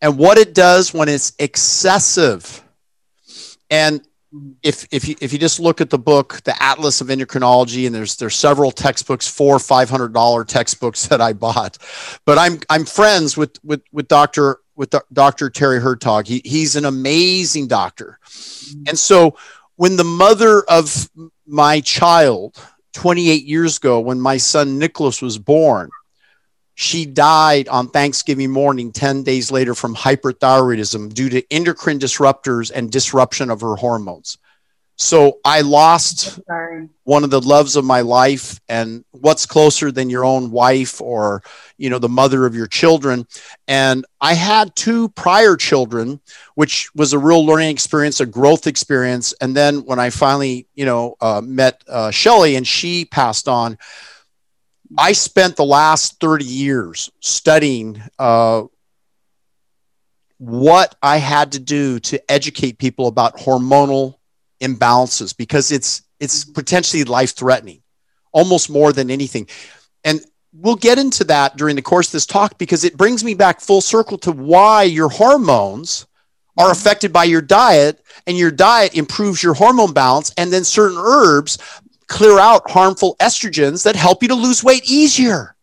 and 0.00 0.18
what 0.18 0.38
it 0.38 0.54
does 0.54 0.94
when 0.94 1.08
it's 1.08 1.32
excessive. 1.38 2.62
And 3.70 4.06
if 4.62 4.86
if 4.90 5.08
you 5.08 5.16
if 5.20 5.32
you 5.32 5.38
just 5.38 5.60
look 5.60 5.80
at 5.80 5.90
the 5.90 5.98
book, 5.98 6.40
the 6.44 6.60
Atlas 6.62 7.00
of 7.00 7.08
Endocrinology, 7.08 7.86
and 7.86 7.94
there's 7.94 8.16
there's 8.16 8.36
several 8.36 8.70
textbooks, 8.70 9.26
four 9.28 9.58
five 9.58 9.88
hundred 9.88 10.12
dollar 10.12 10.44
textbooks 10.44 11.06
that 11.08 11.20
I 11.20 11.32
bought, 11.32 11.78
but 12.24 12.38
I'm 12.38 12.60
I'm 12.68 12.84
friends 12.84 13.36
with 13.36 13.58
with 13.64 13.82
with 13.92 14.08
Doctor 14.08 14.58
with 14.74 14.94
Dr. 15.12 15.48
Terry 15.48 15.80
Hertoghe. 15.80 16.26
He 16.26 16.42
he's 16.44 16.76
an 16.76 16.84
amazing 16.84 17.66
doctor, 17.66 18.18
and 18.86 18.98
so 18.98 19.36
when 19.76 19.96
the 19.96 20.04
mother 20.04 20.62
of 20.68 21.08
my 21.46 21.80
child 21.80 22.60
28 22.96 23.44
years 23.44 23.76
ago 23.76 24.00
when 24.00 24.18
my 24.18 24.38
son 24.38 24.78
Nicholas 24.78 25.20
was 25.20 25.36
born. 25.36 25.90
She 26.76 27.04
died 27.04 27.68
on 27.68 27.88
Thanksgiving 27.88 28.50
morning, 28.50 28.90
10 28.90 29.22
days 29.22 29.50
later, 29.50 29.74
from 29.74 29.94
hyperthyroidism 29.94 31.12
due 31.12 31.28
to 31.28 31.42
endocrine 31.52 31.98
disruptors 31.98 32.72
and 32.74 32.90
disruption 32.90 33.50
of 33.50 33.60
her 33.60 33.76
hormones. 33.76 34.38
So 34.96 35.40
I 35.44 35.60
lost 35.60 36.40
one 37.04 37.22
of 37.22 37.30
the 37.30 37.40
loves 37.40 37.76
of 37.76 37.84
my 37.84 38.00
life. 38.00 38.58
And 38.68 39.04
what's 39.10 39.44
closer 39.44 39.92
than 39.92 40.08
your 40.08 40.24
own 40.24 40.50
wife 40.50 41.00
or, 41.02 41.42
you 41.76 41.90
know, 41.90 41.98
the 41.98 42.08
mother 42.08 42.46
of 42.46 42.54
your 42.54 42.66
children? 42.66 43.26
And 43.68 44.06
I 44.22 44.32
had 44.32 44.74
two 44.74 45.10
prior 45.10 45.56
children, 45.56 46.20
which 46.54 46.94
was 46.94 47.12
a 47.12 47.18
real 47.18 47.44
learning 47.44 47.70
experience, 47.70 48.20
a 48.20 48.26
growth 48.26 48.66
experience. 48.66 49.34
And 49.40 49.54
then 49.54 49.84
when 49.84 49.98
I 49.98 50.08
finally, 50.08 50.66
you 50.74 50.86
know, 50.86 51.16
uh, 51.20 51.42
met 51.44 51.84
uh, 51.86 52.10
Shelly 52.10 52.56
and 52.56 52.66
she 52.66 53.04
passed 53.04 53.48
on, 53.48 53.76
I 54.96 55.12
spent 55.12 55.56
the 55.56 55.64
last 55.64 56.20
30 56.20 56.44
years 56.44 57.10
studying 57.20 58.00
uh, 58.18 58.62
what 60.38 60.94
I 61.02 61.18
had 61.18 61.52
to 61.52 61.58
do 61.58 61.98
to 62.00 62.30
educate 62.30 62.78
people 62.78 63.08
about 63.08 63.36
hormonal 63.36 64.16
imbalances 64.60 65.36
because 65.36 65.72
it's 65.72 66.02
it's 66.20 66.44
mm-hmm. 66.44 66.52
potentially 66.52 67.04
life 67.04 67.34
threatening 67.34 67.82
almost 68.32 68.68
more 68.68 68.92
than 68.92 69.10
anything. 69.10 69.48
And 70.04 70.20
we'll 70.52 70.76
get 70.76 70.98
into 70.98 71.24
that 71.24 71.56
during 71.56 71.76
the 71.76 71.82
course 71.82 72.08
of 72.08 72.12
this 72.12 72.26
talk 72.26 72.58
because 72.58 72.84
it 72.84 72.96
brings 72.96 73.24
me 73.24 73.34
back 73.34 73.60
full 73.60 73.80
circle 73.80 74.18
to 74.18 74.32
why 74.32 74.82
your 74.82 75.08
hormones 75.08 76.06
are 76.56 76.66
mm-hmm. 76.66 76.72
affected 76.72 77.12
by 77.12 77.24
your 77.24 77.42
diet 77.42 78.02
and 78.26 78.36
your 78.36 78.50
diet 78.50 78.94
improves 78.94 79.42
your 79.42 79.54
hormone 79.54 79.92
balance 79.92 80.32
and 80.36 80.52
then 80.52 80.64
certain 80.64 80.98
herbs 80.98 81.58
clear 82.06 82.38
out 82.38 82.70
harmful 82.70 83.16
estrogens 83.20 83.84
that 83.84 83.96
help 83.96 84.22
you 84.22 84.28
to 84.28 84.34
lose 84.34 84.62
weight 84.62 84.88
easier. 84.90 85.54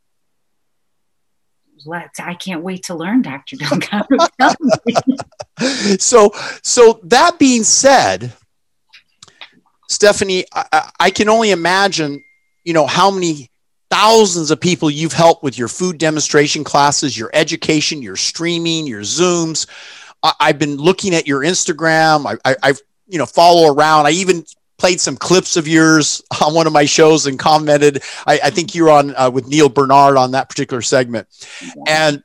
Let's 1.86 2.20
i 2.20 2.34
can't 2.34 2.64
wait 2.64 2.84
to 2.84 2.96
learn 2.96 3.22
dr 3.22 3.58
so 6.00 6.32
so 6.62 7.02
that 7.04 7.38
being 7.38 7.64
said 7.64 8.32
Stephanie, 9.90 10.46
I, 10.54 10.92
I 11.00 11.10
can 11.10 11.30
only 11.30 11.52
imagine, 11.52 12.24
you 12.64 12.74
know, 12.74 12.88
how 12.88 13.12
many 13.12 13.50
thousands 13.90 14.50
of 14.50 14.60
people 14.60 14.90
you've 14.90 15.14
helped 15.14 15.44
with 15.44 15.56
your 15.58 15.68
food 15.68 16.00
demonstration 16.00 16.64
classes, 16.64 17.16
your 17.18 17.30
education, 17.34 18.02
your 18.02 18.16
streaming, 18.16 18.88
your 18.88 19.02
Zooms. 19.02 19.68
I, 20.24 20.48
have 20.48 20.58
been 20.58 20.78
looking 20.78 21.14
at 21.14 21.28
your 21.28 21.42
Instagram. 21.42 22.26
I, 22.26 22.38
I, 22.50 22.56
I've, 22.64 22.82
you 23.08 23.20
know, 23.20 23.26
follow 23.26 23.72
around. 23.72 24.08
I 24.08 24.12
even 24.12 24.46
played 24.80 25.00
some 25.00 25.16
clips 25.16 25.58
of 25.58 25.68
yours 25.68 26.24
on 26.44 26.56
one 26.56 26.66
of 26.66 26.74
my 26.74 26.86
shows 26.86 27.28
and 27.28 27.38
commented. 27.38 28.02
I, 28.26 28.40
I 28.46 28.50
think 28.50 28.74
you're 28.74 28.90
on 28.90 29.16
uh, 29.16 29.30
with 29.30 29.48
Neal 29.48 29.70
Barnard 29.70 30.18
on 30.18 30.32
that 30.32 30.50
particular 30.50 30.82
segment. 30.82 31.28
And, 31.88 32.24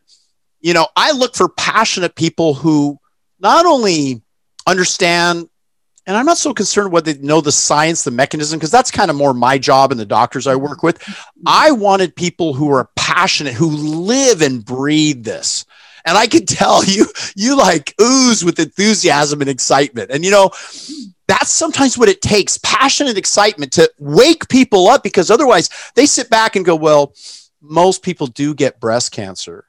you 0.61 0.73
know, 0.73 0.87
I 0.97 1.13
look 1.13 1.37
for 1.37 1.49
passionate 1.51 2.15
people 2.15 2.55
who 2.55 2.99
not 3.41 3.67
only 3.67 4.23
understand 4.67 5.49
and 6.09 6.17
I'm 6.17 6.25
not 6.25 6.39
so 6.39 6.55
concerned 6.55 6.91
whether 6.91 7.13
they 7.13 7.21
know 7.21 7.43
the 7.43 7.53
science, 7.53 8.03
the 8.03 8.11
mechanism, 8.11 8.59
because 8.59 8.71
that's 8.71 8.91
kind 8.91 9.11
of 9.11 9.17
more 9.17 9.35
my 9.35 9.59
job 9.59 9.91
and 9.93 10.01
the 10.01 10.07
doctors 10.07 10.47
I 10.47 10.57
work 10.57 10.83
with. 10.83 10.99
Mm-hmm. 11.01 11.43
I 11.47 11.71
wanted 11.71 12.17
people 12.17 12.55
who 12.55 12.71
are 12.73 12.89
passionate, 12.97 13.53
who 13.53 13.69
live 13.69 14.41
and 14.41 14.65
breathe 14.65 15.23
this. 15.23 15.67
And 16.07 16.17
I 16.17 16.27
could 16.27 16.49
tell 16.49 16.83
you, 16.83 17.07
you 17.37 17.59
like 17.59 17.95
ooze 18.01 18.43
with 18.43 18.59
enthusiasm 18.59 19.43
and 19.43 19.51
excitement. 19.51 20.11
And 20.11 20.25
you 20.25 20.31
know, 20.31 20.51
that's 21.27 21.51
sometimes 21.51 21.99
what 21.99 22.09
it 22.09 22.23
takes 22.23 22.57
passion 22.57 23.07
and 23.07 23.19
excitement 23.19 23.73
to 23.73 23.93
wake 23.99 24.49
people 24.49 24.89
up 24.89 25.03
because 25.03 25.31
otherwise 25.31 25.69
they 25.95 26.07
sit 26.07 26.31
back 26.31 26.57
and 26.57 26.65
go, 26.65 26.75
well, 26.75 27.13
most 27.61 28.03
people 28.03 28.29
do 28.29 28.55
get 28.55 28.81
breast 28.81 29.13
cancer. 29.13 29.67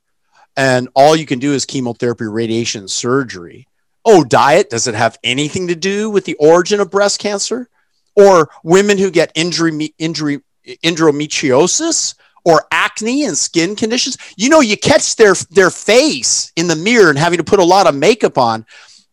And 0.56 0.88
all 0.96 1.18
you 1.18 1.26
can 1.26 1.40
do 1.40 1.52
is 1.52 1.66
chemotherapy, 1.66 2.26
radiation, 2.26 2.88
surgery 2.88 3.68
oh, 4.06 4.24
diet, 4.24 4.70
does 4.70 4.88
it 4.88 4.96
have 4.96 5.18
anything 5.24 5.68
to 5.68 5.76
do 5.76 6.10
with 6.10 6.26
the 6.26 6.36
origin 6.36 6.80
of 6.80 6.92
breast 6.92 7.20
cancer? 7.20 7.70
Or 8.16 8.50
women 8.64 8.98
who 8.98 9.12
get 9.12 9.32
injury, 9.36 9.94
injury, 9.98 10.40
endometriosis 10.84 12.16
or 12.44 12.66
acne 12.72 13.26
and 13.26 13.38
skin 13.38 13.76
conditions? 13.76 14.18
You 14.36 14.50
know, 14.50 14.62
you 14.62 14.78
catch 14.78 15.16
their, 15.16 15.34
their 15.52 15.70
face 15.70 16.52
in 16.56 16.68
the 16.68 16.76
mirror 16.76 17.10
and 17.10 17.20
having 17.20 17.38
to 17.38 17.44
put 17.44 17.60
a 17.60 17.64
lot 17.64 17.88
of 17.88 17.96
makeup 17.96 18.38
on. 18.38 18.66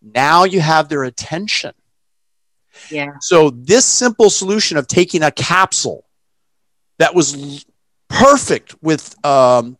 Now 0.02 0.44
you 0.44 0.60
have 0.60 0.88
their 0.88 1.04
attention. 1.04 1.72
Yeah. 2.90 3.14
So, 3.20 3.50
this 3.50 3.84
simple 3.84 4.30
solution 4.30 4.76
of 4.76 4.86
taking 4.86 5.22
a 5.22 5.30
capsule 5.30 6.06
that 6.98 7.14
was 7.14 7.64
perfect 8.08 8.74
with 8.82 9.14
um, 9.24 9.78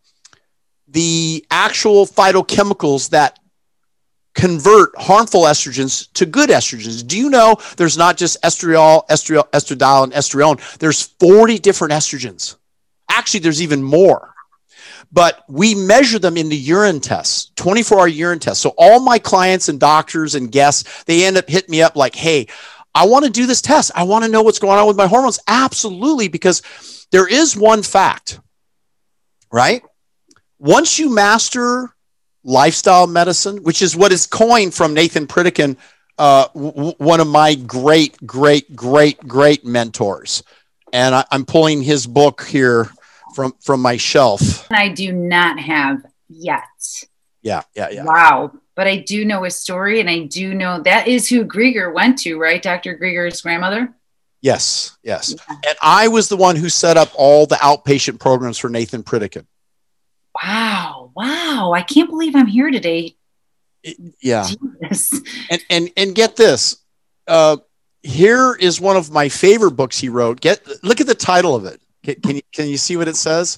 the 0.87 1.45
actual 1.51 2.05
phytochemicals 2.05 3.09
that 3.09 3.39
convert 4.37 4.91
harmful 4.97 5.41
estrogens 5.41 6.07
to 6.13 6.25
good 6.25 6.49
estrogens. 6.49 7.05
Do 7.05 7.17
you 7.17 7.29
know 7.29 7.57
there's 7.75 7.97
not 7.97 8.15
just 8.15 8.41
estriol, 8.43 9.05
estriol, 9.09 9.49
estradiol, 9.51 10.03
and 10.05 10.13
estrone? 10.13 10.77
There's 10.77 11.01
40 11.19 11.59
different 11.59 11.91
estrogens. 11.91 12.55
Actually, 13.09 13.41
there's 13.41 13.61
even 13.61 13.83
more. 13.83 14.33
but 15.11 15.43
we 15.47 15.73
measure 15.73 16.19
them 16.19 16.37
in 16.37 16.49
the 16.49 16.57
urine 16.57 16.99
tests 16.99 17.51
24 17.55 17.99
hour 17.99 18.07
urine 18.07 18.39
tests 18.39 18.61
so 18.61 18.73
all 18.77 18.99
my 18.99 19.17
clients 19.17 19.69
and 19.69 19.79
doctors 19.79 20.35
and 20.35 20.51
guests 20.51 21.03
they 21.05 21.25
end 21.25 21.37
up 21.37 21.47
hitting 21.49 21.71
me 21.71 21.81
up 21.81 21.95
like 21.95 22.13
hey 22.13 22.45
i 22.93 23.05
want 23.05 23.23
to 23.23 23.31
do 23.31 23.45
this 23.45 23.61
test 23.61 23.89
i 23.95 24.03
want 24.03 24.25
to 24.25 24.29
know 24.29 24.41
what's 24.41 24.59
going 24.59 24.77
on 24.77 24.85
with 24.85 24.97
my 24.97 25.07
hormones 25.07 25.39
absolutely 25.47 26.27
because 26.27 26.61
there 27.11 27.27
is 27.27 27.55
one 27.55 27.81
fact 27.83 28.41
right 29.49 29.81
once 30.59 30.99
you 30.99 31.09
master 31.09 31.95
lifestyle 32.47 33.05
medicine 33.05 33.61
which 33.63 33.81
is 33.81 33.95
what 33.95 34.11
is 34.11 34.25
coined 34.25 34.73
from 34.73 34.93
nathan 34.93 35.27
pritikin 35.27 35.77
uh, 36.17 36.47
w- 36.55 36.93
one 36.97 37.19
of 37.19 37.27
my 37.27 37.53
great 37.53 38.17
great 38.25 38.75
great 38.75 39.19
great 39.27 39.63
mentors 39.63 40.41
and 40.91 41.13
I, 41.13 41.25
i'm 41.31 41.45
pulling 41.45 41.83
his 41.83 42.07
book 42.07 42.43
here 42.43 42.89
from 43.37 43.53
from 43.61 43.83
my 43.83 43.97
shelf. 43.97 44.67
I 44.71 44.89
do 44.89 45.13
not 45.13 45.59
have 45.59 46.03
yet. 46.27 46.63
Yeah, 47.43 47.61
yeah, 47.75 47.89
yeah. 47.91 48.03
Wow. 48.03 48.53
But 48.75 48.87
I 48.87 48.97
do 48.97 49.25
know 49.25 49.45
a 49.45 49.51
story, 49.51 49.99
and 49.99 50.09
I 50.09 50.25
do 50.25 50.55
know 50.55 50.81
that 50.81 51.07
is 51.07 51.29
who 51.29 51.45
Greger 51.45 51.93
went 51.93 52.17
to, 52.19 52.39
right? 52.39 52.61
Dr. 52.61 52.97
Greger's 52.97 53.41
grandmother. 53.41 53.93
Yes, 54.41 54.97
yes. 55.03 55.35
Yeah. 55.37 55.55
And 55.67 55.77
I 55.83 56.07
was 56.07 56.29
the 56.29 56.37
one 56.37 56.55
who 56.55 56.67
set 56.67 56.97
up 56.97 57.11
all 57.13 57.45
the 57.45 57.55
outpatient 57.57 58.19
programs 58.19 58.57
for 58.57 58.69
Nathan 58.69 59.03
Pritikin. 59.03 59.45
Wow, 60.43 60.96
wow! 61.17 61.73
I 61.73 61.81
can't 61.81 62.09
believe 62.09 62.35
I'm 62.35 62.45
here 62.47 62.69
today. 62.69 63.15
Yeah. 64.21 64.47
Jesus. 64.81 65.21
And 65.49 65.61
and 65.69 65.89
and 65.97 66.15
get 66.15 66.35
this. 66.35 66.77
Uh, 67.27 67.57
here 68.03 68.55
is 68.55 68.79
one 68.79 68.95
of 68.95 69.11
my 69.11 69.27
favorite 69.27 69.71
books 69.71 69.99
he 69.99 70.09
wrote. 70.09 70.39
Get 70.39 70.61
look 70.83 71.01
at 71.01 71.07
the 71.07 71.15
title 71.15 71.55
of 71.55 71.65
it. 71.65 71.81
Can, 72.03 72.15
can 72.15 72.35
you 72.35 72.41
can 72.53 72.67
you 72.67 72.77
see 72.77 72.97
what 72.97 73.07
it 73.07 73.15
says? 73.15 73.57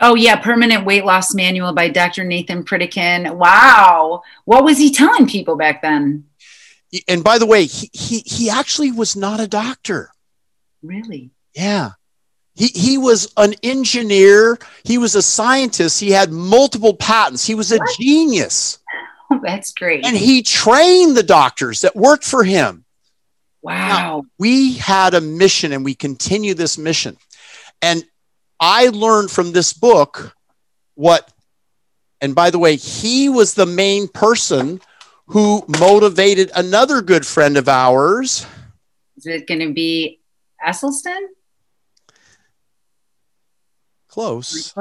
Oh 0.00 0.14
yeah, 0.14 0.36
Permanent 0.36 0.84
Weight 0.84 1.04
Loss 1.04 1.34
Manual 1.34 1.72
by 1.74 1.88
Dr. 1.88 2.24
Nathan 2.24 2.64
Pritikin. 2.64 3.34
Wow, 3.34 4.22
what 4.44 4.64
was 4.64 4.78
he 4.78 4.92
telling 4.92 5.26
people 5.26 5.56
back 5.56 5.82
then? 5.82 6.24
And 7.08 7.24
by 7.24 7.38
the 7.38 7.46
way, 7.46 7.64
he 7.64 7.90
he, 7.92 8.18
he 8.20 8.50
actually 8.50 8.92
was 8.92 9.16
not 9.16 9.40
a 9.40 9.48
doctor. 9.48 10.10
Really? 10.82 11.30
Yeah. 11.54 11.92
He, 12.54 12.66
he 12.66 12.98
was 12.98 13.32
an 13.36 13.54
engineer. 13.62 14.58
He 14.84 14.98
was 14.98 15.14
a 15.14 15.22
scientist. 15.22 15.98
He 16.00 16.10
had 16.10 16.30
multiple 16.30 16.94
patents. 16.94 17.46
He 17.46 17.54
was 17.54 17.72
a 17.72 17.78
what? 17.78 17.96
genius. 17.98 18.78
Oh, 19.30 19.40
that's 19.42 19.72
great. 19.72 20.04
And 20.04 20.16
he 20.16 20.42
trained 20.42 21.16
the 21.16 21.22
doctors 21.22 21.80
that 21.80 21.96
worked 21.96 22.24
for 22.24 22.44
him. 22.44 22.84
Wow. 23.62 23.88
Now, 23.88 24.24
we 24.38 24.74
had 24.74 25.14
a 25.14 25.20
mission 25.20 25.72
and 25.72 25.84
we 25.84 25.94
continue 25.94 26.54
this 26.54 26.76
mission. 26.76 27.16
And 27.80 28.04
I 28.60 28.88
learned 28.88 29.30
from 29.30 29.52
this 29.52 29.72
book 29.72 30.36
what, 30.94 31.32
and 32.20 32.34
by 32.34 32.50
the 32.50 32.58
way, 32.58 32.76
he 32.76 33.28
was 33.28 33.54
the 33.54 33.66
main 33.66 34.08
person 34.08 34.80
who 35.26 35.64
motivated 35.80 36.50
another 36.54 37.00
good 37.00 37.26
friend 37.26 37.56
of 37.56 37.68
ours. 37.68 38.46
Is 39.16 39.26
it 39.26 39.46
going 39.46 39.60
to 39.60 39.72
be 39.72 40.20
Esselstyn? 40.64 41.20
Close. 44.12 44.74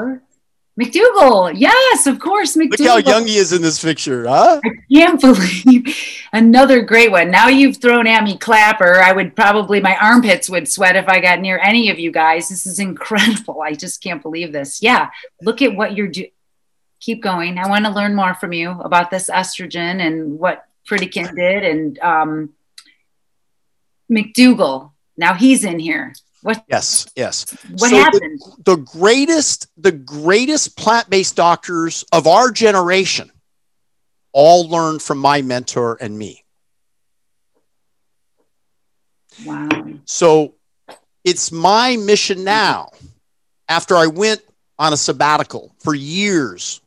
McDougall. 0.77 1.53
yes, 1.55 2.05
of 2.05 2.19
course, 2.19 2.57
McDougall. 2.57 2.79
Look 2.79 3.05
how 3.05 3.11
young 3.11 3.27
he 3.27 3.37
is 3.37 3.53
in 3.53 3.61
this 3.61 3.81
picture, 3.81 4.27
huh? 4.27 4.59
I 4.61 4.69
can't 4.93 5.21
believe 5.65 5.95
another 6.33 6.81
great 6.81 7.11
one. 7.11 7.31
Now 7.31 7.47
you've 7.47 7.77
thrown 7.77 8.07
at 8.07 8.25
me 8.25 8.37
Klaper. 8.37 8.99
I 9.01 9.13
would 9.13 9.33
probably 9.33 9.79
my 9.79 9.95
armpits 10.01 10.49
would 10.49 10.67
sweat 10.67 10.97
if 10.97 11.07
I 11.07 11.21
got 11.21 11.39
near 11.39 11.59
any 11.59 11.89
of 11.89 11.97
you 11.97 12.11
guys. 12.11 12.49
This 12.49 12.65
is 12.65 12.79
incredible. 12.79 13.61
I 13.61 13.73
just 13.73 14.03
can't 14.03 14.21
believe 14.21 14.51
this. 14.51 14.81
Yeah, 14.81 15.09
look 15.41 15.61
at 15.61 15.73
what 15.73 15.95
you're 15.95 16.07
doing. 16.07 16.31
Keep 16.99 17.23
going. 17.23 17.57
I 17.57 17.69
want 17.69 17.85
to 17.85 17.91
learn 17.91 18.13
more 18.15 18.35
from 18.35 18.51
you 18.51 18.71
about 18.71 19.11
this 19.11 19.29
estrogen 19.29 20.05
and 20.05 20.37
what 20.39 20.65
Pritikin 20.89 21.33
did 21.33 21.63
and 21.63 21.99
um, 21.99 22.49
McDougall. 24.11 24.91
Now 25.15 25.35
he's 25.35 25.63
in 25.63 25.79
here. 25.79 26.13
What? 26.43 26.63
Yes, 26.67 27.07
yes. 27.15 27.45
What 27.77 27.91
so 27.91 27.95
happened? 27.97 28.39
The, 28.39 28.75
the 28.75 28.77
greatest, 28.77 29.67
the 29.77 29.91
greatest 29.91 30.75
plant-based 30.75 31.35
doctors 31.35 32.03
of 32.11 32.25
our 32.25 32.51
generation 32.51 33.31
all 34.33 34.67
learned 34.67 35.01
from 35.01 35.19
my 35.19 35.41
mentor 35.41 35.97
and 36.01 36.17
me. 36.17 36.43
Wow. 39.45 39.69
So 40.05 40.55
it's 41.23 41.51
my 41.51 41.95
mission 41.97 42.43
now, 42.43 42.89
after 43.69 43.95
I 43.95 44.07
went 44.07 44.41
on 44.79 44.93
a 44.93 44.97
sabbatical 44.97 45.75
for 45.79 45.93
years, 45.93 46.81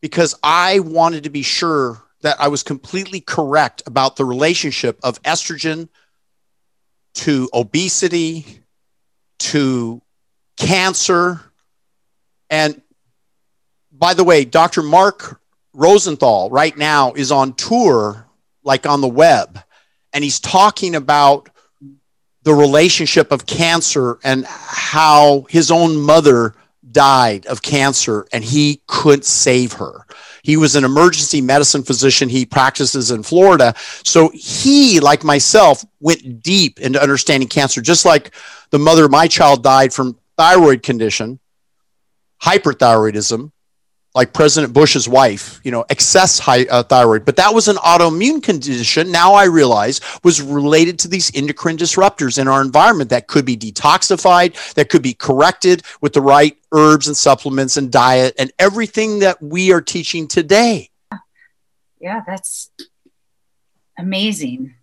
because 0.00 0.34
I 0.42 0.78
wanted 0.78 1.24
to 1.24 1.30
be 1.30 1.42
sure 1.42 2.02
that 2.20 2.40
I 2.40 2.48
was 2.48 2.62
completely 2.62 3.20
correct 3.20 3.82
about 3.86 4.14
the 4.16 4.24
relationship 4.24 5.00
of 5.02 5.20
estrogen 5.22 5.88
to 7.14 7.50
obesity 7.52 8.61
to 9.42 10.00
cancer. 10.56 11.40
And 12.50 12.80
by 13.90 14.14
the 14.14 14.24
way, 14.24 14.44
Dr. 14.44 14.82
Mark 14.82 15.40
Rosenthal 15.72 16.50
right 16.50 16.76
now 16.76 17.12
is 17.12 17.32
on 17.32 17.54
tour, 17.54 18.26
like 18.62 18.86
on 18.86 19.00
the 19.00 19.08
web, 19.08 19.58
and 20.12 20.22
he's 20.22 20.40
talking 20.40 20.94
about 20.94 21.48
the 22.42 22.54
relationship 22.54 23.32
of 23.32 23.46
cancer 23.46 24.18
and 24.24 24.44
how 24.46 25.46
his 25.48 25.70
own 25.70 25.96
mother 25.96 26.54
died 26.90 27.46
of 27.46 27.62
cancer 27.62 28.26
and 28.32 28.44
he 28.44 28.82
couldn't 28.86 29.24
save 29.24 29.74
her. 29.74 30.04
He 30.42 30.56
was 30.56 30.74
an 30.74 30.84
emergency 30.84 31.40
medicine 31.40 31.84
physician. 31.84 32.28
He 32.28 32.44
practices 32.44 33.10
in 33.12 33.22
Florida. 33.22 33.74
So 34.04 34.30
he, 34.34 34.98
like 34.98 35.22
myself, 35.22 35.84
went 36.00 36.42
deep 36.42 36.80
into 36.80 37.00
understanding 37.00 37.48
cancer, 37.48 37.80
just 37.80 38.04
like 38.04 38.34
the 38.72 38.78
mother 38.78 39.04
of 39.04 39.10
my 39.10 39.28
child 39.28 39.62
died 39.62 39.92
from 39.92 40.18
thyroid 40.36 40.82
condition, 40.82 41.38
hyperthyroidism, 42.42 43.52
like 44.14 44.32
President 44.32 44.72
Bush's 44.72 45.08
wife, 45.08 45.60
you 45.62 45.70
know, 45.70 45.84
excess 45.88 46.38
high, 46.38 46.64
uh, 46.64 46.82
thyroid. 46.82 47.24
But 47.24 47.36
that 47.36 47.54
was 47.54 47.68
an 47.68 47.76
autoimmune 47.76 48.42
condition. 48.42 49.12
Now 49.12 49.34
I 49.34 49.44
realize 49.44 50.00
was 50.24 50.42
related 50.42 50.98
to 51.00 51.08
these 51.08 51.30
endocrine 51.34 51.76
disruptors 51.76 52.38
in 52.38 52.48
our 52.48 52.60
environment 52.60 53.10
that 53.10 53.26
could 53.26 53.44
be 53.44 53.56
detoxified, 53.56 54.74
that 54.74 54.88
could 54.88 55.02
be 55.02 55.14
corrected 55.14 55.82
with 56.00 56.14
the 56.14 56.20
right 56.20 56.56
herbs 56.72 57.06
and 57.06 57.16
supplements 57.16 57.76
and 57.76 57.92
diet 57.92 58.34
and 58.38 58.52
everything 58.58 59.20
that 59.20 59.40
we 59.42 59.72
are 59.72 59.80
teaching 59.80 60.28
today. 60.28 60.90
Yeah, 62.00 62.20
that's 62.26 62.70
amazing. 63.98 64.74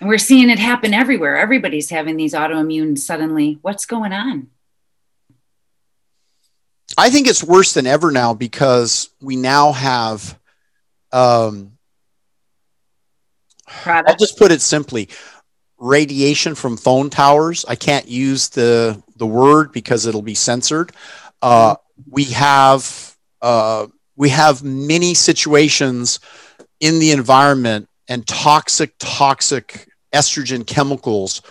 And 0.00 0.08
we're 0.08 0.18
seeing 0.18 0.50
it 0.50 0.58
happen 0.58 0.92
everywhere. 0.92 1.36
Everybody's 1.36 1.90
having 1.90 2.16
these 2.16 2.34
autoimmune 2.34 2.98
suddenly. 2.98 3.58
What's 3.62 3.86
going 3.86 4.12
on? 4.12 4.48
I 6.98 7.10
think 7.10 7.26
it's 7.26 7.42
worse 7.42 7.74
than 7.74 7.86
ever 7.86 8.10
now 8.10 8.34
because 8.34 9.10
we 9.20 9.36
now 9.36 9.72
have. 9.72 10.38
Um, 11.12 11.72
I'll 13.84 14.16
just 14.16 14.38
put 14.38 14.52
it 14.52 14.60
simply: 14.60 15.08
radiation 15.78 16.54
from 16.54 16.76
phone 16.76 17.10
towers. 17.10 17.64
I 17.66 17.74
can't 17.74 18.08
use 18.08 18.48
the 18.50 19.02
the 19.16 19.26
word 19.26 19.72
because 19.72 20.06
it'll 20.06 20.22
be 20.22 20.34
censored. 20.34 20.92
Uh, 21.42 21.76
we 22.08 22.24
have 22.24 23.16
uh, 23.42 23.86
we 24.14 24.30
have 24.30 24.62
many 24.62 25.14
situations 25.14 26.20
in 26.80 26.98
the 26.98 27.12
environment 27.12 27.88
and 28.08 28.26
toxic, 28.26 28.94
toxic 28.98 29.88
estrogen 30.12 30.66
chemicals. 30.66 31.42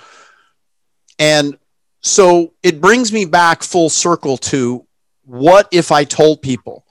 And 1.20 1.58
so 2.02 2.54
it 2.64 2.82
brings 2.82 3.12
me 3.12 3.26
back 3.26 3.64
full 3.64 3.90
circle 3.90 4.38
to 4.38 4.86
what 5.24 5.68
if 5.72 5.92
I 5.92 6.04
told 6.04 6.42
people 6.42 6.86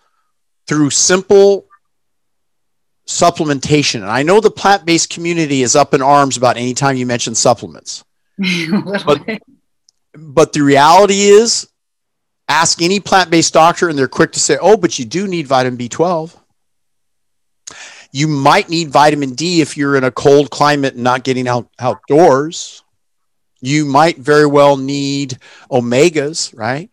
through 0.66 0.90
simple 0.90 1.66
supplementation, 3.06 3.96
and 3.96 4.10
I 4.10 4.22
know 4.22 4.40
the 4.40 4.50
plant 4.50 4.84
based 4.84 5.10
community 5.10 5.62
is 5.62 5.76
up 5.76 5.94
in 5.94 6.02
arms 6.02 6.36
about 6.36 6.56
anytime 6.56 6.96
you 6.96 7.06
mention 7.06 7.34
supplements. 7.34 8.04
but, 9.06 9.40
but 10.14 10.52
the 10.52 10.62
reality 10.62 11.20
is, 11.20 11.68
ask 12.48 12.82
any 12.82 13.00
plant 13.00 13.30
based 13.30 13.52
doctor, 13.52 13.88
and 13.88 13.98
they're 13.98 14.08
quick 14.08 14.32
to 14.32 14.40
say, 14.40 14.58
oh, 14.60 14.76
but 14.76 14.98
you 14.98 15.04
do 15.04 15.26
need 15.26 15.46
vitamin 15.46 15.78
B12. 15.78 16.34
You 18.14 18.28
might 18.28 18.68
need 18.68 18.90
vitamin 18.90 19.30
D 19.30 19.60
if 19.60 19.76
you're 19.76 19.96
in 19.96 20.04
a 20.04 20.10
cold 20.12 20.48
climate 20.48 20.94
and 20.94 21.02
not 21.02 21.24
getting 21.24 21.48
out 21.48 21.68
outdoors. 21.80 22.84
You 23.60 23.84
might 23.86 24.18
very 24.18 24.46
well 24.46 24.76
need 24.76 25.36
omegas, 25.68 26.56
right? 26.56 26.90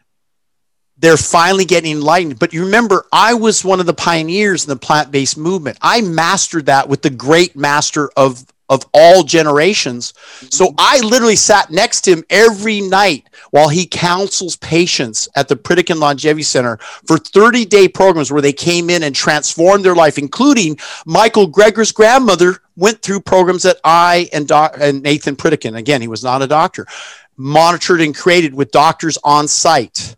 They're 0.97 1.17
finally 1.17 1.65
getting 1.65 1.91
enlightened. 1.91 2.39
But 2.39 2.53
you 2.53 2.65
remember, 2.65 3.05
I 3.11 3.35
was 3.35 3.63
one 3.63 3.79
of 3.79 3.85
the 3.85 3.93
pioneers 3.93 4.63
in 4.63 4.69
the 4.69 4.77
plant 4.77 5.11
based 5.11 5.37
movement. 5.37 5.77
I 5.79 6.01
mastered 6.01 6.65
that 6.65 6.89
with 6.89 7.03
the 7.03 7.11
great 7.11 7.55
master 7.55 8.09
of, 8.17 8.43
of 8.71 8.87
all 8.93 9.21
generations. 9.21 10.13
So 10.49 10.67
mm-hmm. 10.67 10.75
I 10.79 11.01
literally 11.01 11.35
sat 11.35 11.69
next 11.69 12.01
to 12.01 12.11
him 12.11 12.23
every 12.29 12.79
night 12.79 13.29
while 13.51 13.67
he 13.67 13.85
counsels 13.85 14.55
patients 14.55 15.27
at 15.35 15.49
the 15.49 15.57
Pritikin 15.57 15.99
Longevity 15.99 16.41
Center 16.41 16.77
for 17.05 17.17
30 17.17 17.65
day 17.65 17.89
programs 17.89 18.31
where 18.31 18.41
they 18.41 18.53
came 18.53 18.89
in 18.89 19.03
and 19.03 19.13
transformed 19.13 19.83
their 19.83 19.93
life, 19.93 20.17
including 20.17 20.79
Michael 21.05 21.51
Greger's 21.51 21.91
grandmother 21.91 22.59
went 22.77 23.01
through 23.01 23.19
programs 23.19 23.63
that 23.63 23.77
I 23.83 24.29
and, 24.31 24.47
doc- 24.47 24.77
and 24.79 25.03
Nathan 25.03 25.35
Pritikin, 25.35 25.75
again, 25.75 25.99
he 25.99 26.07
was 26.07 26.23
not 26.23 26.41
a 26.41 26.47
doctor, 26.47 26.87
monitored 27.35 27.99
and 27.99 28.15
created 28.15 28.55
with 28.55 28.71
doctors 28.71 29.17
on 29.25 29.49
site. 29.49 30.15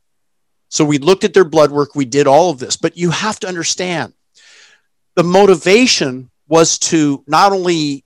So 0.70 0.86
we 0.86 1.00
looked 1.00 1.24
at 1.24 1.34
their 1.34 1.44
blood 1.44 1.72
work, 1.72 1.96
we 1.96 2.06
did 2.06 2.28
all 2.28 2.52
of 2.52 2.60
this, 2.60 2.78
but 2.78 2.98
you 2.98 3.10
have 3.10 3.40
to 3.40 3.48
understand 3.48 4.14
the 5.16 5.24
motivation 5.24 6.30
was 6.48 6.78
to 6.78 7.24
not 7.26 7.52
only 7.52 8.04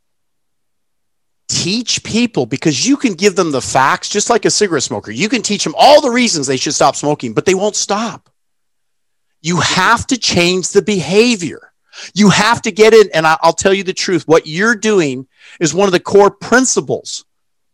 teach 1.48 2.04
people 2.04 2.46
because 2.46 2.86
you 2.86 2.98
can 2.98 3.14
give 3.14 3.36
them 3.36 3.52
the 3.52 3.62
facts 3.62 4.10
just 4.10 4.30
like 4.30 4.46
a 4.46 4.50
cigarette 4.50 4.84
smoker. 4.84 5.12
You 5.12 5.30
can 5.30 5.42
teach 5.42 5.64
them 5.64 5.76
all 5.78 6.02
the 6.02 6.10
reasons 6.10 6.48
they 6.48 6.58
should 6.58 6.74
stop 6.74 6.96
smoking, 6.96 7.34
but 7.34 7.46
they 7.46 7.56
won't 7.56 7.76
stop. 7.76 8.30
You 9.42 9.58
have 9.58 10.06
to 10.08 10.18
change 10.18 10.70
the 10.70 10.82
behavior. 10.82 11.72
You 12.14 12.30
have 12.30 12.62
to 12.64 12.72
get 12.72 12.94
in. 12.94 13.10
And 13.14 13.26
I'll 13.26 13.54
tell 13.54 13.74
you 13.74 13.84
the 13.84 13.94
truth 13.94 14.28
what 14.28 14.48
you're 14.48 14.76
doing 14.76 15.28
is 15.60 15.74
one 15.74 15.88
of 15.88 15.94
the 15.94 16.00
core 16.00 16.32
principles 16.32 17.26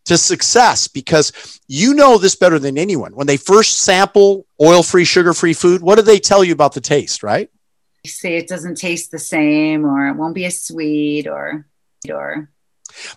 to 0.06 0.18
success 0.18 0.88
because 0.88 1.60
you 1.68 1.94
know 1.94 2.18
this 2.18 2.36
better 2.36 2.60
than 2.60 2.78
anyone. 2.78 3.16
When 3.16 3.28
they 3.28 3.38
first 3.38 3.80
sample 3.80 4.46
oil 4.62 4.84
free, 4.84 5.06
sugar 5.06 5.34
free 5.34 5.54
food, 5.54 5.82
what 5.82 5.96
do 5.96 6.02
they 6.02 6.20
tell 6.20 6.44
you 6.44 6.54
about 6.54 6.74
the 6.74 6.82
taste, 6.82 7.24
right? 7.24 7.50
Say 8.06 8.36
it 8.36 8.50
doesn't 8.50 8.76
taste 8.76 9.12
the 9.12 9.20
same 9.20 9.86
or 9.86 10.08
it 10.08 10.18
won't 10.18 10.36
be 10.36 10.46
as 10.46 10.62
sweet 10.62 11.26
or, 11.26 11.68
or. 12.10 12.50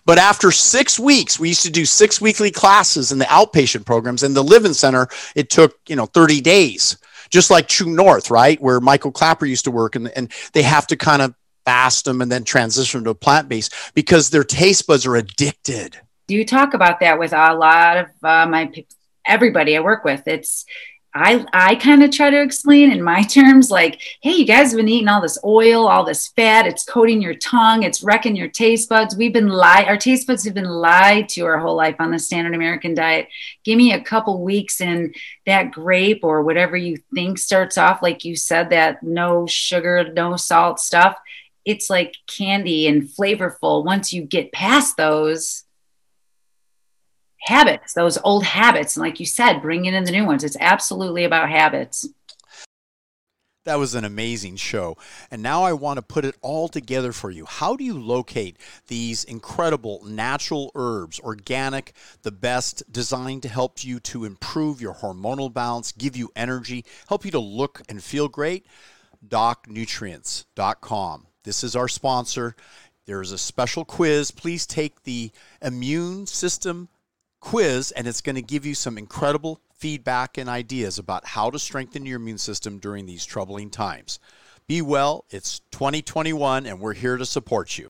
But 0.05 0.17
after 0.17 0.51
six 0.51 0.99
weeks, 0.99 1.39
we 1.39 1.49
used 1.49 1.63
to 1.63 1.71
do 1.71 1.85
six 1.85 2.21
weekly 2.21 2.51
classes 2.51 3.11
in 3.11 3.19
the 3.19 3.25
outpatient 3.25 3.85
programs. 3.85 4.23
In 4.23 4.33
the 4.33 4.43
Living 4.43 4.73
Center, 4.73 5.07
it 5.35 5.49
took, 5.49 5.77
you 5.87 5.95
know, 5.95 6.05
30 6.05 6.41
days, 6.41 6.97
just 7.29 7.51
like 7.51 7.67
True 7.67 7.93
North, 7.93 8.29
right? 8.31 8.61
Where 8.61 8.79
Michael 8.79 9.11
Klaper 9.11 9.45
used 9.45 9.65
to 9.65 9.71
work. 9.71 9.95
And, 9.95 10.09
and 10.09 10.31
they 10.53 10.63
have 10.63 10.87
to 10.87 10.95
kind 10.95 11.21
of 11.21 11.35
fast 11.65 12.05
them 12.05 12.21
and 12.21 12.31
then 12.31 12.43
transition 12.43 13.03
to 13.03 13.09
a 13.09 13.15
plant 13.15 13.49
based 13.49 13.73
because 13.93 14.29
their 14.29 14.43
taste 14.45 14.87
buds 14.87 15.05
are 15.05 15.17
addicted 15.17 15.99
Do 16.27 16.35
you 16.35 16.45
talk 16.45 16.73
about 16.73 17.01
that 17.01 17.19
with 17.19 17.33
a 17.33 17.53
lot 17.53 17.97
of 17.97 18.05
uh, 18.23 18.47
my 18.47 18.71
everybody 19.27 19.75
I 19.75 19.81
work 19.81 20.03
with. 20.03 20.27
It's 20.27 20.65
I 21.17 21.45
I 21.53 21.75
kind 21.75 22.03
of 22.03 22.11
try 22.11 22.29
to 22.29 22.41
explain 22.41 22.91
in 22.91 23.01
my 23.01 23.23
terms 23.37 23.71
like, 23.71 23.99
hey, 24.21 24.33
you 24.33 24.45
guys 24.45 24.71
have 24.71 24.77
been 24.77 24.87
eating 24.87 25.07
all 25.07 25.21
this 25.21 25.39
oil, 25.43 25.87
all 25.87 26.03
this 26.03 26.27
fat. 26.29 26.67
It's 26.67 26.85
coating 26.85 27.21
your 27.21 27.33
tongue. 27.33 27.83
It's 27.83 28.03
wrecking 28.03 28.35
your 28.35 28.47
taste 28.47 28.89
buds. 28.89 29.15
We've 29.15 29.33
been 29.33 29.49
lied. 29.49 29.87
Our 29.87 29.97
taste 29.97 30.27
buds 30.27 30.45
have 30.45 30.53
been 30.53 30.65
lied 30.65 31.29
to 31.29 31.45
our 31.45 31.59
whole 31.59 31.75
life 31.75 31.95
on 31.99 32.11
the 32.11 32.19
standard 32.19 32.55
American 32.55 32.93
diet. 32.93 33.27
Give 33.63 33.77
me 33.77 33.93
a 33.93 34.01
couple 34.01 34.43
weeks 34.43 34.81
in 34.81 35.13
that 35.45 35.71
grape 35.71 36.23
or 36.23 36.43
whatever 36.43 36.77
you 36.77 36.97
think 37.13 37.39
starts 37.39 37.77
off 37.77 38.01
like 38.01 38.23
you 38.23 38.35
said 38.35 38.69
that 38.69 39.01
no 39.03 39.47
sugar, 39.47 40.11
no 40.13 40.35
salt 40.35 40.79
stuff. 40.79 41.17
It's 41.65 41.89
like 41.89 42.15
candy 42.27 42.87
and 42.87 43.03
flavorful. 43.03 43.83
Once 43.83 44.13
you 44.13 44.23
get 44.23 44.53
past 44.53 44.95
those, 44.95 45.65
habits, 47.41 47.93
those 47.93 48.17
old 48.23 48.43
habits. 48.43 48.95
And 48.95 49.03
like 49.03 49.19
you 49.19 49.25
said, 49.25 49.61
bringing 49.61 49.93
in 49.93 50.03
the 50.03 50.11
new 50.11 50.25
ones. 50.25 50.43
It's 50.43 50.57
absolutely 50.59 51.23
about 51.23 51.49
habits. 51.49 52.07
That 53.67 53.79
was 53.79 53.95
an 53.95 54.05
amazing 54.05 54.55
show. 54.55 54.95
And 55.29 55.43
now 55.43 55.63
I 55.63 55.73
want 55.73 55.97
to 55.97 56.01
put 56.01 56.23
it 56.23 56.37
all 56.41 56.69
together 56.69 57.11
for 57.11 57.29
you. 57.29 57.45
How 57.45 57.75
do 57.75 57.83
you 57.83 57.99
locate 57.99 58.55
these 58.87 59.25
incredible 59.25 60.01
natural 60.05 60.71
herbs, 60.73 61.19
organic, 61.19 61.91
the 62.21 62.31
best, 62.31 62.81
designed 62.89 63.43
to 63.43 63.49
help 63.49 63.83
you 63.83 63.99
to 63.99 64.23
improve 64.23 64.79
your 64.79 64.93
hormonal 64.93 65.53
balance, 65.53 65.91
give 65.91 66.15
you 66.15 66.31
energy, 66.33 66.85
help 67.09 67.25
you 67.25 67.31
to 67.31 67.39
look 67.39 67.81
and 67.89 68.01
feel 68.01 68.29
great? 68.29 68.65
DocNutrients.com. 69.27 71.27
This 71.43 71.61
is 71.61 71.75
our 71.75 71.89
sponsor. 71.89 72.55
There's 73.05 73.33
a 73.33 73.37
special 73.37 73.83
quiz. 73.83 74.31
Please 74.31 74.65
take 74.65 75.03
the 75.03 75.31
immune 75.61 76.25
system 76.25 76.87
quiz, 77.39 77.91
and 77.91 78.07
it's 78.07 78.21
going 78.21 78.35
to 78.35 78.41
give 78.41 78.65
you 78.65 78.75
some 78.75 78.97
incredible 78.97 79.61
feedback 79.73 80.37
and 80.37 80.49
ideas 80.49 80.97
about 80.97 81.25
how 81.25 81.49
to 81.49 81.59
strengthen 81.59 82.05
your 82.05 82.17
immune 82.17 82.37
system 82.37 82.79
during 82.79 83.05
these 83.05 83.25
troubling 83.25 83.69
times. 83.69 84.19
Be 84.67 84.81
well, 84.81 85.25
it's 85.29 85.59
2021, 85.71 86.65
and 86.65 86.79
we're 86.79 86.93
here 86.93 87.17
to 87.17 87.25
support 87.25 87.77
you. 87.77 87.89